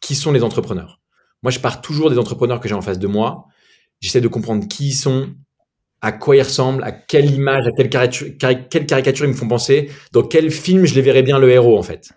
qui 0.00 0.14
sont 0.14 0.32
les 0.32 0.42
entrepreneurs. 0.42 1.00
Moi, 1.42 1.50
je 1.50 1.60
pars 1.60 1.80
toujours 1.80 2.10
des 2.10 2.18
entrepreneurs 2.18 2.60
que 2.60 2.68
j'ai 2.68 2.74
en 2.74 2.82
face 2.82 2.98
de 2.98 3.06
moi. 3.06 3.46
J'essaie 4.00 4.20
de 4.20 4.28
comprendre 4.28 4.66
qui 4.68 4.88
ils 4.88 4.94
sont, 4.94 5.28
à 6.00 6.12
quoi 6.12 6.36
ils 6.36 6.42
ressemblent, 6.42 6.82
à 6.84 6.92
quelle 6.92 7.30
image, 7.30 7.66
à 7.66 7.72
quelle 7.72 7.90
caricature, 7.90 8.28
quelle 8.70 8.86
caricature 8.86 9.26
ils 9.26 9.32
me 9.32 9.36
font 9.36 9.48
penser, 9.48 9.90
dans 10.12 10.22
quel 10.22 10.50
film 10.50 10.84
je 10.84 10.94
les 10.94 11.02
verrais 11.02 11.22
bien 11.22 11.38
le 11.38 11.50
héros, 11.50 11.78
en 11.78 11.82
fait. 11.82 12.10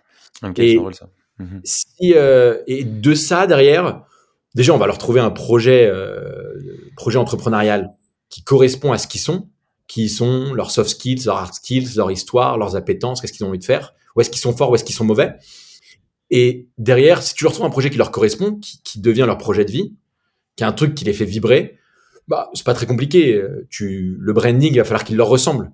et, 0.56 0.78
ça. 0.92 1.08
Mhm. 1.38 1.60
Si, 1.64 2.14
euh, 2.14 2.58
et 2.66 2.84
de 2.84 3.14
ça, 3.14 3.46
derrière, 3.46 4.02
déjà, 4.54 4.74
on 4.74 4.78
va 4.78 4.86
leur 4.86 4.98
trouver 4.98 5.20
un 5.20 5.30
projet, 5.30 5.86
euh, 5.86 6.54
projet 6.96 7.18
entrepreneurial 7.18 7.94
qui 8.28 8.44
correspond 8.44 8.92
à 8.92 8.98
ce 8.98 9.06
qu'ils 9.06 9.20
sont, 9.20 9.48
qui 9.88 10.08
sont 10.08 10.54
leurs 10.54 10.70
soft 10.70 10.90
skills, 10.90 11.24
leurs 11.26 11.36
hard 11.36 11.54
skills, 11.54 11.96
leur 11.96 12.10
histoire, 12.10 12.58
leurs 12.58 12.76
appétences, 12.76 13.20
qu'est-ce 13.20 13.32
qu'ils 13.32 13.44
ont 13.44 13.48
envie 13.48 13.58
de 13.58 13.64
faire 13.64 13.94
où 14.16 14.20
est-ce 14.20 14.30
qu'ils 14.30 14.40
sont 14.40 14.56
forts, 14.56 14.70
où 14.70 14.74
est-ce 14.74 14.84
qu'ils 14.84 14.94
sont 14.94 15.04
mauvais. 15.04 15.34
Et 16.30 16.68
derrière, 16.78 17.22
si 17.22 17.34
tu 17.34 17.44
leur 17.44 17.52
trouves 17.52 17.66
un 17.66 17.70
projet 17.70 17.90
qui 17.90 17.98
leur 17.98 18.10
correspond, 18.10 18.58
qui, 18.84 19.00
devient 19.00 19.24
leur 19.26 19.38
projet 19.38 19.64
de 19.64 19.70
vie, 19.70 19.94
qui 20.56 20.64
a 20.64 20.68
un 20.68 20.72
truc 20.72 20.94
qui 20.94 21.04
les 21.04 21.12
fait 21.12 21.24
vibrer, 21.24 21.76
bah 22.28 22.48
c'est 22.54 22.64
pas 22.64 22.74
très 22.74 22.86
compliqué. 22.86 23.42
Le 23.80 24.32
branding, 24.32 24.72
il 24.72 24.78
va 24.78 24.84
falloir 24.84 25.04
qu'il 25.04 25.16
leur 25.16 25.28
ressemble. 25.28 25.72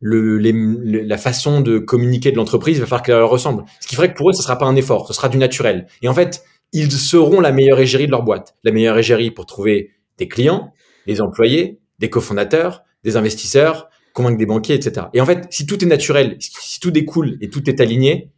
Le, 0.00 0.38
la 0.38 1.18
façon 1.18 1.60
de 1.60 1.78
communiquer 1.78 2.32
de 2.32 2.36
l'entreprise, 2.36 2.78
il 2.78 2.80
va 2.80 2.86
falloir 2.86 3.02
qu'elle 3.02 3.16
leur 3.16 3.30
ressemble. 3.30 3.64
Ce 3.80 3.86
qui 3.86 3.94
ferait 3.94 4.12
que 4.12 4.16
pour 4.16 4.30
eux, 4.30 4.32
ce 4.32 4.42
sera 4.42 4.58
pas 4.58 4.66
un 4.66 4.74
effort, 4.74 5.06
ce 5.06 5.12
sera 5.12 5.28
du 5.28 5.38
naturel. 5.38 5.86
Et 6.02 6.08
en 6.08 6.14
fait, 6.14 6.42
ils 6.72 6.90
seront 6.90 7.40
la 7.40 7.52
meilleure 7.52 7.80
égérie 7.80 8.06
de 8.06 8.10
leur 8.10 8.22
boîte. 8.22 8.56
La 8.64 8.72
meilleure 8.72 8.98
égérie 8.98 9.30
pour 9.30 9.46
trouver 9.46 9.90
des 10.18 10.26
clients, 10.26 10.72
des 11.06 11.20
employés, 11.20 11.80
des 11.98 12.10
cofondateurs, 12.10 12.82
des 13.04 13.16
investisseurs, 13.16 13.89
convaincre 14.12 14.38
des 14.38 14.46
banquiers, 14.46 14.74
etc. 14.74 15.06
Et 15.14 15.20
en 15.20 15.26
fait, 15.26 15.46
si 15.50 15.66
tout 15.66 15.82
est 15.82 15.86
naturel, 15.88 16.36
si 16.40 16.80
tout 16.80 16.90
découle 16.90 17.38
et 17.40 17.50
tout 17.50 17.68
est 17.68 17.80
aligné, 17.80 18.30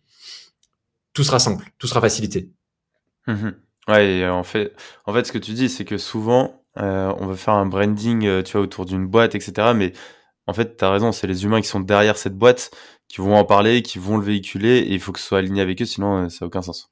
tout 1.13 1.25
sera 1.25 1.39
simple, 1.39 1.71
tout 1.79 1.87
sera 1.87 2.01
facilité. 2.01 2.51
Mmh 3.27 3.51
ouais, 3.89 4.19
et 4.19 4.29
en 4.29 4.45
fait, 4.45 4.73
en 5.07 5.13
fait, 5.13 5.27
ce 5.27 5.33
que 5.33 5.39
tu 5.39 5.53
dis, 5.53 5.69
c'est 5.69 5.85
que 5.85 5.99
souvent, 5.99 6.63
euh, 6.79 7.13
on 7.19 7.27
veut 7.27 7.37
faire 7.37 7.55
un 7.55 7.67
branding, 7.67 8.27
euh, 8.27 8.43
tu 8.43 8.53
vois, 8.53 8.63
autour 8.63 8.87
d'une 8.87 9.07
boîte, 9.07 9.35
etc. 9.35 9.73
Mais 9.75 9.93
en 10.47 10.53
fait, 10.53 10.77
tu 10.77 10.85
as 10.85 10.91
raison, 10.91 11.13
c'est 11.13 11.27
les 11.27 11.45
humains 11.45 11.61
qui 11.61 11.69
sont 11.69 11.81
derrière 11.81 12.17
cette 12.17 12.37
boîte 12.37 12.71
qui 13.09 13.21
vont 13.21 13.35
en 13.35 13.45
parler, 13.45 13.83
qui 13.83 13.99
vont 13.99 14.17
le 14.17 14.25
véhiculer, 14.25 14.79
et 14.79 14.93
il 14.93 15.01
faut 15.01 15.13
que 15.13 15.21
ce 15.21 15.27
soit 15.27 15.39
aligné 15.39 15.61
avec 15.61 15.81
eux, 15.83 15.85
sinon 15.85 16.25
euh, 16.25 16.29
ça 16.29 16.39
n'a 16.41 16.47
aucun 16.47 16.63
sens. 16.63 16.91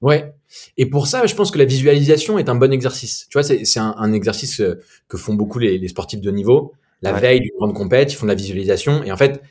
Ouais. 0.00 0.34
Et 0.76 0.86
pour 0.86 1.06
ça, 1.06 1.26
je 1.26 1.34
pense 1.34 1.52
que 1.52 1.58
la 1.58 1.64
visualisation 1.64 2.38
est 2.38 2.48
un 2.48 2.56
bon 2.56 2.72
exercice. 2.72 3.26
Tu 3.30 3.38
vois, 3.38 3.44
c'est 3.44 3.78
un, 3.78 3.94
un, 3.96 4.12
exercice 4.12 4.60
que 5.06 5.16
font 5.16 5.34
beaucoup 5.34 5.60
les, 5.60 5.78
les 5.78 5.88
sportifs 5.88 6.20
de 6.20 6.30
niveau 6.32 6.72
la 7.02 7.12
veille 7.12 7.40
d'une 7.40 7.50
grande 7.58 7.74
compète, 7.74 8.12
ils 8.12 8.16
font 8.16 8.26
de 8.26 8.30
la 8.30 8.36
visualisation. 8.36 9.02
Et 9.04 9.12
en 9.12 9.16
fait, 9.16 9.42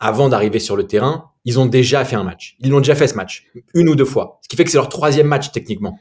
avant 0.00 0.28
d'arriver 0.28 0.58
sur 0.58 0.76
le 0.76 0.86
terrain, 0.86 1.30
ils 1.44 1.58
ont 1.58 1.66
déjà 1.66 2.04
fait 2.04 2.16
un 2.16 2.24
match. 2.24 2.56
Ils 2.60 2.70
l'ont 2.70 2.78
déjà 2.78 2.94
fait 2.94 3.06
ce 3.08 3.14
match, 3.14 3.46
une 3.74 3.88
ou 3.88 3.94
deux 3.94 4.04
fois. 4.04 4.38
Ce 4.42 4.48
qui 4.48 4.56
fait 4.56 4.64
que 4.64 4.70
c'est 4.70 4.76
leur 4.78 4.88
troisième 4.88 5.26
match 5.26 5.50
techniquement. 5.52 5.98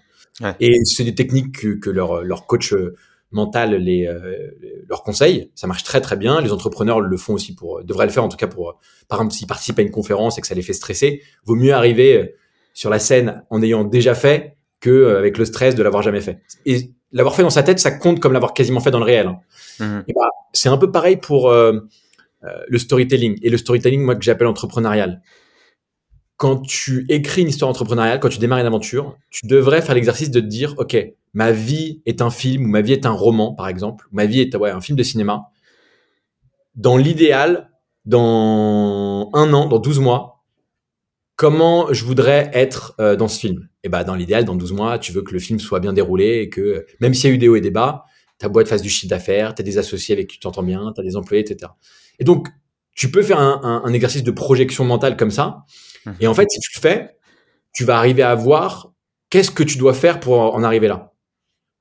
Et 0.60 0.84
c'est 0.86 1.04
des 1.04 1.16
techniques 1.16 1.60
que, 1.60 1.80
que 1.80 1.90
leur, 1.90 2.22
leur 2.24 2.46
coach 2.46 2.72
euh, 2.74 2.96
mental 3.32 3.74
les, 3.76 4.06
euh, 4.06 4.52
leur 4.88 5.02
conseille. 5.04 5.52
Ça 5.56 5.66
marche 5.66 5.84
très 5.84 6.00
très 6.00 6.16
bien. 6.16 6.42
Les 6.42 6.52
entrepreneurs 6.52 7.00
le 7.00 7.18
font 7.18 7.34
aussi 7.34 7.56
pour, 7.56 7.84
devraient 7.84 8.06
le 8.06 8.12
faire 8.12 8.24
en 8.24 8.30
tout 8.30 8.38
cas 8.38 8.46
pour, 8.48 8.80
par 9.08 9.20
exemple, 9.20 9.34
s'ils 9.34 9.48
participent 9.48 9.80
à 9.80 9.82
une 9.82 9.90
conférence 9.92 10.38
et 10.38 10.42
que 10.42 10.48
ça 10.48 10.54
les 10.54 10.62
fait 10.62 10.74
stresser, 10.74 11.24
vaut 11.46 11.56
mieux 11.56 11.74
arriver 11.74 12.18
euh, 12.18 12.36
sur 12.74 12.92
la 12.92 13.00
scène 13.00 13.44
en 13.50 13.64
ayant 13.64 13.84
déjà 13.84 14.14
fait 14.14 14.58
que 14.80 15.16
avec 15.16 15.40
le 15.40 15.46
stress 15.46 15.74
de 15.74 15.82
l'avoir 15.82 16.04
jamais 16.04 16.22
fait. 16.22 16.40
Et 16.68 16.92
l'avoir 17.12 17.34
fait 17.36 17.42
dans 17.42 17.50
sa 17.50 17.64
tête, 17.64 17.80
ça 17.80 17.90
compte 17.90 18.20
comme 18.20 18.34
l'avoir 18.34 18.54
quasiment 18.54 18.80
fait 18.80 18.92
dans 18.92 19.00
le 19.00 19.06
réel. 19.06 19.26
hein. 19.28 19.40
Mhm. 19.80 20.04
Et 20.08 20.14
bah, 20.14 20.30
c'est 20.54 20.70
un 20.70 20.78
peu 20.78 20.92
pareil 20.92 21.18
pour 21.18 21.50
euh, 21.50 21.80
euh, 22.44 22.50
le 22.68 22.78
storytelling. 22.78 23.38
Et 23.42 23.50
le 23.50 23.58
storytelling, 23.58 24.02
moi, 24.02 24.16
que 24.16 24.24
j'appelle 24.24 24.48
entrepreneurial. 24.48 25.22
Quand 26.38 26.58
tu 26.58 27.06
écris 27.10 27.42
une 27.42 27.48
histoire 27.48 27.70
entrepreneuriale, 27.70 28.20
quand 28.20 28.30
tu 28.30 28.38
démarres 28.38 28.60
une 28.60 28.68
aventure, 28.68 29.18
tu 29.32 29.48
devrais 29.48 29.82
faire 29.82 29.96
l'exercice 29.96 30.30
de 30.30 30.40
te 30.40 30.46
dire, 30.46 30.76
OK, 30.78 30.96
ma 31.34 31.52
vie 31.52 32.02
est 32.06 32.22
un 32.22 32.30
film 32.30 32.66
ou 32.66 32.68
ma 32.68 32.82
vie 32.82 32.94
est 32.94 33.08
un 33.08 33.12
roman, 33.12 33.54
par 33.54 33.68
exemple, 33.68 34.08
ma 34.12 34.26
vie 34.26 34.42
est 34.42 34.56
un 34.56 34.82
film 34.82 34.98
de 34.98 35.04
cinéma. 35.04 35.48
Dans 36.76 36.96
l'idéal, 36.96 37.72
dans 38.06 39.32
un 39.34 39.54
an, 39.54 39.68
dans 39.68 39.80
12 39.80 40.00
mois, 40.00 40.44
comment 41.36 41.92
je 41.92 42.06
voudrais 42.06 42.52
être 42.54 42.94
euh, 43.00 43.16
dans 43.16 43.28
ce 43.28 43.40
film? 43.40 43.68
Et 43.84 43.90
bah, 43.90 44.04
dans 44.04 44.16
l'idéal, 44.16 44.46
dans 44.46 44.56
12 44.56 44.74
mois, 44.74 45.00
tu 45.00 45.12
veux 45.12 45.24
que 45.24 45.34
le 45.34 45.40
film 45.40 45.60
soit 45.60 45.80
bien 45.80 45.94
déroulé 45.94 46.42
et 46.42 46.50
que, 46.50 46.86
même 47.00 47.16
s'il 47.16 47.30
y 47.30 47.34
a 47.34 47.36
eu 47.36 47.40
des 47.40 47.48
hauts 47.48 47.56
et 47.56 47.62
des 47.62 47.72
bas, 47.72 48.06
ta 48.38 48.50
boîte 48.50 48.68
fasse 48.68 48.82
du 48.82 48.90
chiffre 48.90 49.10
d'affaires, 49.10 49.56
tu 49.56 49.62
as 49.62 49.64
des 49.64 49.78
associés 49.78 50.14
avec 50.14 50.28
qui 50.28 50.36
tu 50.36 50.42
t'entends 50.42 50.64
bien, 50.64 50.92
tu 50.94 51.02
as 51.02 51.04
des 51.04 51.16
employés, 51.16 51.42
etc. 51.44 51.72
Et 52.20 52.24
donc, 52.24 52.48
tu 52.96 53.12
peux 53.12 53.22
faire 53.24 53.40
un, 53.40 53.60
un- 53.64 53.82
un 53.88 53.94
exercice 53.94 54.24
de 54.24 54.32
projection 54.32 54.84
mentale 54.86 55.18
comme 55.18 55.32
ça. 55.32 55.64
Mhm. 56.06 56.16
Et 56.22 56.28
en 56.28 56.34
fait, 56.34 56.48
si 56.50 56.60
tu 56.60 56.70
le 56.76 56.82
fais, 56.82 57.18
tu 57.74 57.84
vas 57.84 57.98
arriver 57.98 58.24
à 58.24 58.34
voir 58.36 58.92
qu'est-ce 59.30 59.52
que 59.52 59.64
tu 59.64 59.78
dois 59.78 59.94
faire 59.94 60.20
pour 60.20 60.40
en 60.40 60.64
arriver 60.64 60.88
là. 60.88 61.14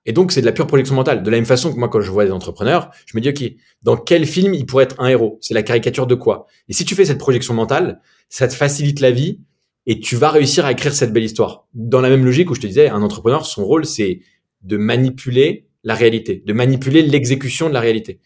Et 0.09 0.13
donc, 0.13 0.31
c'est 0.31 0.41
de 0.41 0.47
la 0.47 0.53
pure 0.53 0.67
projection 0.69 0.95
mentale. 0.95 1.23
De 1.25 1.31
la 1.31 1.37
même 1.37 1.47
façon 1.47 1.73
que 1.73 1.79
moi, 1.79 1.89
quand 1.89 2.01
je 2.01 2.11
vois 2.11 2.25
des 2.25 2.31
entrepreneurs, 2.31 2.91
je 3.07 3.17
me 3.17 3.21
dis, 3.21 3.29
OK, 3.31 3.43
dans 3.83 3.97
quel 3.97 4.25
film 4.25 4.55
il 4.55 4.65
pourrait 4.65 4.85
être 4.85 5.01
un 5.01 5.09
héros? 5.09 5.39
C'est 5.41 5.53
la 5.55 5.63
caricature 5.65 6.07
de 6.07 6.15
quoi? 6.15 6.47
Et 6.69 6.73
si 6.75 6.85
tu 6.85 6.95
fais 6.95 7.05
cette 7.05 7.19
projection 7.19 7.55
mentale, 7.55 8.01
ça 8.29 8.47
te 8.47 8.55
facilite 8.55 9.01
la 9.01 9.11
vie 9.11 9.41
et 9.87 9.99
tu 9.99 10.15
vas 10.17 10.31
réussir 10.31 10.65
à 10.65 10.71
écrire 10.73 10.95
cette 10.95 11.13
belle 11.13 11.25
histoire. 11.25 11.67
Dans 11.75 12.01
la 12.01 12.09
même 12.09 12.25
logique 12.25 12.51
où 12.51 12.55
je 12.55 12.61
te 12.61 12.67
disais, 12.69 12.89
un 12.89 13.03
entrepreneur, 13.03 13.45
son 13.47 13.65
rôle, 13.65 13.85
c'est 13.85 14.21
de 14.63 14.77
manipuler 14.77 15.66
la 15.87 15.95
réalité, 15.95 16.43
de 16.45 16.53
manipuler 16.53 17.01
l'exécution 17.01 17.69
de 17.69 17.75
la 17.75 17.79
réalité. 17.79 18.21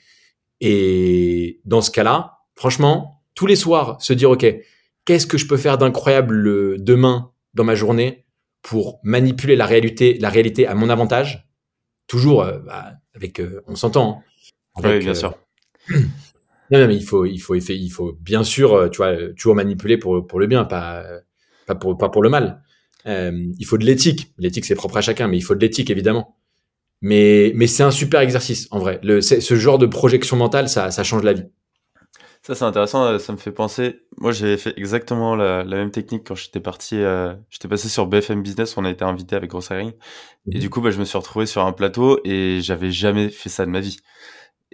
Et 0.62 1.60
dans 1.66 1.82
ce 1.82 1.90
cas-là, 1.90 2.38
franchement, 2.54 3.22
tous 3.34 3.46
les 3.46 3.54
soirs, 3.54 4.00
se 4.00 4.14
dire, 4.14 4.30
OK, 4.30 4.46
qu'est-ce 5.04 5.26
que 5.26 5.36
je 5.36 5.46
peux 5.46 5.58
faire 5.58 5.76
d'incroyable 5.76 6.48
euh, 6.48 6.76
demain 6.78 7.32
dans 7.52 7.64
ma 7.64 7.74
journée 7.74 8.24
pour 8.62 8.98
manipuler 9.02 9.56
la 9.56 9.66
réalité, 9.66 10.16
la 10.18 10.30
réalité 10.30 10.66
à 10.66 10.74
mon 10.74 10.88
avantage? 10.88 11.50
Toujours 12.06 12.42
euh, 12.42 12.60
bah, 12.60 12.94
avec, 13.14 13.38
euh, 13.40 13.62
on 13.66 13.74
s'entend. 13.74 14.22
hein, 14.76 14.80
Oui, 14.82 14.98
bien 15.00 15.10
euh, 15.10 15.14
sûr. 15.14 15.34
non, 15.90 16.78
non, 16.78 16.86
mais 16.88 16.96
il 16.96 17.04
faut, 17.04 17.26
il 17.26 17.38
faut, 17.38 17.54
il 17.54 17.60
faut, 17.60 17.72
il 17.74 17.90
faut 17.90 18.16
bien 18.22 18.42
sûr, 18.42 18.88
tu 18.90 18.96
vois, 18.96 19.14
toujours 19.36 19.54
manipuler 19.54 19.98
pour, 19.98 20.26
pour 20.26 20.40
le 20.40 20.46
bien, 20.46 20.64
pas, 20.64 21.04
pas, 21.66 21.74
pour, 21.74 21.98
pas 21.98 22.08
pour 22.08 22.22
le 22.22 22.30
mal. 22.30 22.62
Il 23.04 23.66
faut 23.66 23.76
de 23.76 23.84
l'éthique. 23.84 24.32
L'éthique, 24.38 24.64
c'est 24.64 24.74
propre 24.74 24.96
à 24.96 25.02
chacun, 25.02 25.28
mais 25.28 25.36
il 25.36 25.42
faut 25.42 25.54
de 25.54 25.60
l'éthique, 25.60 25.90
évidemment. 25.90 26.39
Mais, 27.02 27.52
mais 27.56 27.66
c'est 27.66 27.82
un 27.82 27.90
super 27.90 28.20
exercice, 28.20 28.68
en 28.70 28.78
vrai. 28.78 29.00
Le, 29.02 29.20
ce 29.22 29.54
genre 29.56 29.78
de 29.78 29.86
projection 29.86 30.36
mentale, 30.36 30.68
ça, 30.68 30.90
ça 30.90 31.02
change 31.04 31.22
la 31.22 31.32
vie. 31.34 31.44
Ça, 32.42 32.54
c'est 32.54 32.64
intéressant. 32.64 33.04
euh, 33.04 33.18
Ça 33.18 33.32
me 33.32 33.38
fait 33.38 33.52
penser. 33.52 34.00
Moi, 34.18 34.32
j'ai 34.32 34.56
fait 34.56 34.74
exactement 34.78 35.36
la, 35.36 35.62
la 35.64 35.76
même 35.76 35.90
technique 35.90 36.26
quand 36.26 36.34
j'étais 36.34 36.60
parti. 36.60 36.96
euh, 36.96 37.34
j'étais 37.50 37.68
passé 37.68 37.88
sur 37.88 38.06
BFM 38.06 38.42
Business. 38.42 38.76
On 38.76 38.84
a 38.84 38.90
été 38.90 39.04
invité 39.04 39.36
avec 39.36 39.50
Grosse 39.50 39.68
Hiring. 39.70 39.92
Et 40.52 40.58
Mhm. 40.58 40.60
du 40.60 40.70
coup, 40.70 40.80
bah, 40.80 40.90
je 40.90 40.98
me 40.98 41.04
suis 41.04 41.18
retrouvé 41.18 41.46
sur 41.46 41.64
un 41.66 41.72
plateau 41.72 42.20
et 42.24 42.60
j'avais 42.62 42.90
jamais 42.90 43.28
fait 43.30 43.48
ça 43.50 43.66
de 43.66 43.70
ma 43.70 43.80
vie. 43.80 43.98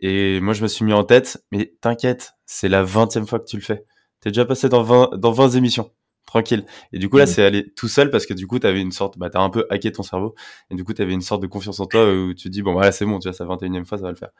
Et 0.02 0.40
moi, 0.42 0.54
je 0.54 0.62
me 0.62 0.68
suis 0.68 0.84
mis 0.86 0.94
en 0.94 1.04
tête, 1.04 1.44
mais 1.52 1.74
t'inquiète, 1.82 2.34
c'est 2.46 2.68
la 2.70 2.84
vingtième 2.84 3.26
fois 3.28 3.40
que 3.40 3.46
tu 3.46 3.56
le 3.58 3.62
fais. 3.62 3.86
T'es 4.20 4.30
déjà 4.30 4.46
passé 4.46 4.70
dans 4.70 4.84
20, 4.84 5.10
dans 5.18 5.32
20 5.32 5.50
émissions. 5.50 5.92
Tranquille. 6.26 6.64
Et 6.92 6.98
du 6.98 7.08
coup, 7.08 7.18
là, 7.18 7.24
Mhm. 7.24 7.30
c'est 7.30 7.44
allé 7.44 7.70
tout 7.72 7.86
seul 7.88 8.10
parce 8.10 8.26
que 8.26 8.34
du 8.34 8.46
coup, 8.48 8.58
t'avais 8.58 8.80
une 8.80 8.90
sorte, 8.92 9.16
bah, 9.16 9.30
t'as 9.30 9.40
un 9.40 9.48
peu 9.50 9.64
hacké 9.70 9.92
ton 9.92 10.02
cerveau. 10.02 10.34
Et 10.70 10.74
du 10.74 10.82
coup, 10.84 10.92
t'avais 10.92 11.12
une 11.12 11.20
sorte 11.20 11.40
de 11.40 11.46
confiance 11.46 11.78
en 11.80 11.86
toi 11.86 12.12
où 12.12 12.34
tu 12.34 12.44
te 12.44 12.48
dis, 12.48 12.62
bon, 12.62 12.72
voilà, 12.72 12.90
c'est 12.92 13.04
bon, 13.06 13.18
tu 13.20 13.28
vois, 13.28 13.32
c'est 13.32 13.44
la 13.44 13.48
21e 13.48 13.86
fois, 13.86 13.96
ça 13.98 14.04
va 14.04 14.10
le 14.10 14.16
faire. 14.16 14.30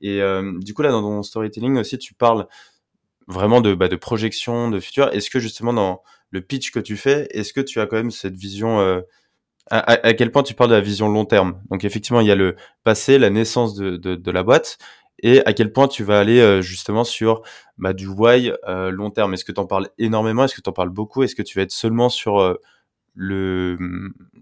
Et 0.00 0.20
euh, 0.22 0.52
du 0.58 0.74
coup, 0.74 0.82
là, 0.82 0.90
dans 0.90 1.02
ton 1.02 1.22
storytelling 1.22 1.76
aussi, 1.78 1.98
tu 1.98 2.14
parles 2.14 2.46
vraiment 3.28 3.60
de, 3.60 3.74
bah, 3.74 3.88
de 3.88 3.96
projection, 3.96 4.70
de 4.70 4.80
futur. 4.80 5.12
Est-ce 5.12 5.30
que 5.30 5.40
justement, 5.40 5.72
dans 5.72 6.02
le 6.30 6.40
pitch 6.42 6.70
que 6.72 6.80
tu 6.80 6.96
fais, 6.96 7.28
est-ce 7.30 7.52
que 7.52 7.60
tu 7.60 7.80
as 7.80 7.86
quand 7.86 7.96
même 7.96 8.10
cette 8.10 8.36
vision, 8.36 8.80
euh, 8.80 9.00
à, 9.70 9.78
à- 9.80 10.06
à 10.08 10.14
quel 10.14 10.32
point 10.32 10.42
tu 10.42 10.54
parles 10.54 10.70
de 10.70 10.74
la 10.76 10.80
vision 10.80 11.08
long 11.08 11.24
terme? 11.24 11.60
Donc, 11.70 11.84
effectivement, 11.84 12.20
il 12.20 12.28
y 12.28 12.32
a 12.32 12.36
le 12.36 12.56
passé, 12.84 13.18
la 13.18 13.30
naissance 13.30 13.74
de, 13.74 13.96
de, 13.96 14.14
de 14.16 14.30
la 14.30 14.42
boîte, 14.42 14.78
et 15.18 15.44
à 15.46 15.52
quel 15.52 15.72
point 15.72 15.88
tu 15.88 16.04
vas 16.04 16.18
aller 16.18 16.40
euh, 16.40 16.60
justement 16.60 17.04
sur 17.04 17.42
bah, 17.78 17.92
du 17.92 18.06
why 18.06 18.52
euh, 18.68 18.90
long 18.90 19.10
terme. 19.10 19.34
Est-ce 19.34 19.44
que 19.44 19.52
tu 19.52 19.60
en 19.60 19.66
parles 19.66 19.88
énormément? 19.98 20.44
Est-ce 20.44 20.54
que 20.54 20.60
tu 20.60 20.70
en 20.70 20.72
parles 20.72 20.90
beaucoup? 20.90 21.22
Est-ce 21.22 21.34
que 21.34 21.42
tu 21.42 21.58
vas 21.58 21.62
être 21.62 21.72
seulement 21.72 22.08
sur 22.08 22.40
euh, 22.40 22.54
le, 23.14 23.78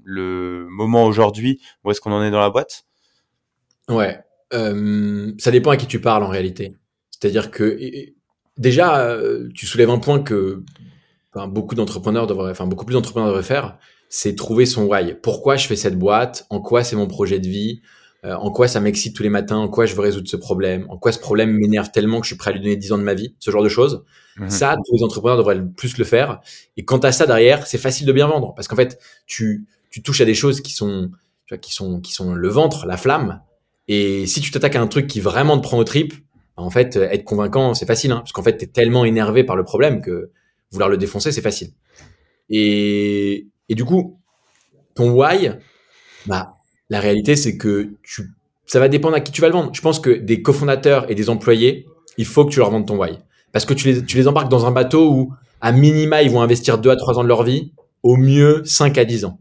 le 0.02 0.66
moment 0.68 1.04
aujourd'hui? 1.04 1.60
Où 1.84 1.90
est-ce 1.90 2.00
qu'on 2.00 2.12
en 2.12 2.22
est 2.22 2.30
dans 2.30 2.40
la 2.40 2.50
boîte? 2.50 2.84
Ouais. 3.88 4.18
Ça 4.50 5.50
dépend 5.50 5.70
à 5.70 5.76
qui 5.76 5.86
tu 5.86 6.00
parles 6.00 6.22
en 6.22 6.28
réalité. 6.28 6.76
C'est-à-dire 7.10 7.50
que 7.50 7.76
déjà, 8.56 9.18
tu 9.52 9.66
soulèves 9.66 9.90
un 9.90 9.98
point 9.98 10.22
que 10.22 10.62
beaucoup 11.48 11.74
d'entrepreneurs 11.74 12.28
devraient, 12.28 12.54
beaucoup 12.66 12.84
plus 12.84 12.94
d'entrepreneurs 12.94 13.30
devraient 13.30 13.42
faire, 13.42 13.78
c'est 14.08 14.36
trouver 14.36 14.64
son 14.64 14.84
why. 14.84 15.16
Pourquoi 15.20 15.56
je 15.56 15.66
fais 15.66 15.74
cette 15.74 15.98
boîte? 15.98 16.46
En 16.50 16.60
quoi 16.60 16.84
c'est 16.84 16.94
mon 16.94 17.08
projet 17.08 17.40
de 17.40 17.48
vie? 17.48 17.82
Euh, 18.24 18.34
En 18.34 18.50
quoi 18.50 18.68
ça 18.68 18.80
m'excite 18.80 19.14
tous 19.14 19.22
les 19.22 19.28
matins? 19.28 19.56
En 19.56 19.68
quoi 19.68 19.86
je 19.86 19.94
veux 19.94 20.00
résoudre 20.00 20.28
ce 20.28 20.36
problème? 20.36 20.86
En 20.88 20.96
quoi 20.96 21.12
ce 21.12 21.18
problème 21.18 21.50
m'énerve 21.52 21.90
tellement 21.90 22.20
que 22.20 22.26
je 22.26 22.30
suis 22.30 22.36
prêt 22.36 22.50
à 22.50 22.54
lui 22.54 22.60
donner 22.60 22.76
10 22.76 22.92
ans 22.92 22.98
de 22.98 23.02
ma 23.02 23.14
vie? 23.14 23.34
Ce 23.38 23.50
genre 23.50 23.62
de 23.62 23.68
choses. 23.68 24.04
Mhm. 24.38 24.48
Ça, 24.48 24.76
tous 24.86 24.96
les 24.96 25.02
entrepreneurs 25.02 25.36
devraient 25.36 25.54
le 25.54 25.70
plus 25.70 25.98
le 25.98 26.04
faire. 26.04 26.40
Et 26.76 26.84
quant 26.84 26.98
à 26.98 27.12
ça 27.12 27.26
derrière, 27.26 27.66
c'est 27.66 27.78
facile 27.78 28.06
de 28.06 28.12
bien 28.12 28.26
vendre 28.26 28.54
parce 28.54 28.68
qu'en 28.68 28.76
fait, 28.76 28.98
tu, 29.26 29.66
tu 29.90 30.02
touches 30.02 30.20
à 30.20 30.24
des 30.24 30.34
choses 30.34 30.60
qui 30.60 30.72
sont, 30.72 31.10
tu 31.46 31.54
vois, 31.54 31.58
qui 31.58 31.72
sont, 31.72 32.00
qui 32.00 32.12
sont 32.12 32.34
le 32.34 32.48
ventre, 32.48 32.86
la 32.86 32.96
flamme. 32.96 33.42
Et 33.88 34.26
si 34.26 34.40
tu 34.40 34.50
t'attaques 34.50 34.76
à 34.76 34.80
un 34.80 34.86
truc 34.86 35.06
qui 35.06 35.20
vraiment 35.20 35.58
te 35.58 35.62
prend 35.62 35.76
au 35.78 35.84
trip, 35.84 36.14
en 36.56 36.70
fait, 36.70 36.96
euh, 36.96 37.08
être 37.10 37.24
convaincant, 37.24 37.74
c'est 37.74 37.86
facile, 37.86 38.12
hein, 38.12 38.18
parce 38.18 38.32
qu'en 38.32 38.42
fait, 38.42 38.56
t'es 38.56 38.66
tellement 38.66 39.04
énervé 39.04 39.44
par 39.44 39.56
le 39.56 39.64
problème 39.64 40.00
que 40.00 40.30
vouloir 40.70 40.88
le 40.88 40.96
défoncer, 40.96 41.32
c'est 41.32 41.42
facile. 41.42 41.72
Et, 42.48 43.48
et 43.68 43.74
du 43.74 43.84
coup, 43.84 44.18
ton 44.94 45.10
why, 45.10 45.50
bah, 46.26 46.56
la 46.90 47.00
réalité, 47.00 47.36
c'est 47.36 47.56
que 47.56 47.90
tu, 48.02 48.30
ça 48.66 48.80
va 48.80 48.88
dépendre 48.88 49.16
à 49.16 49.20
qui 49.20 49.32
tu 49.32 49.40
vas 49.40 49.48
le 49.48 49.54
vendre. 49.54 49.70
Je 49.74 49.80
pense 49.80 50.00
que 50.00 50.10
des 50.10 50.42
cofondateurs 50.42 51.10
et 51.10 51.14
des 51.14 51.30
employés, 51.30 51.86
il 52.18 52.24
faut 52.24 52.44
que 52.44 52.50
tu 52.52 52.58
leur 52.58 52.70
vendes 52.70 52.86
ton 52.86 52.98
why. 52.98 53.18
Parce 53.52 53.64
que 53.64 53.74
tu 53.74 53.88
les, 53.88 54.04
tu 54.04 54.16
les 54.16 54.28
embarques 54.28 54.50
dans 54.50 54.66
un 54.66 54.70
bateau 54.70 55.10
où, 55.10 55.32
à 55.60 55.72
minima, 55.72 56.22
ils 56.22 56.30
vont 56.30 56.42
investir 56.42 56.78
2 56.78 56.90
à 56.90 56.96
3 56.96 57.18
ans 57.18 57.22
de 57.22 57.28
leur 57.28 57.42
vie, 57.42 57.72
au 58.02 58.16
mieux 58.16 58.62
5 58.64 58.98
à 58.98 59.04
10 59.04 59.24
ans. 59.24 59.38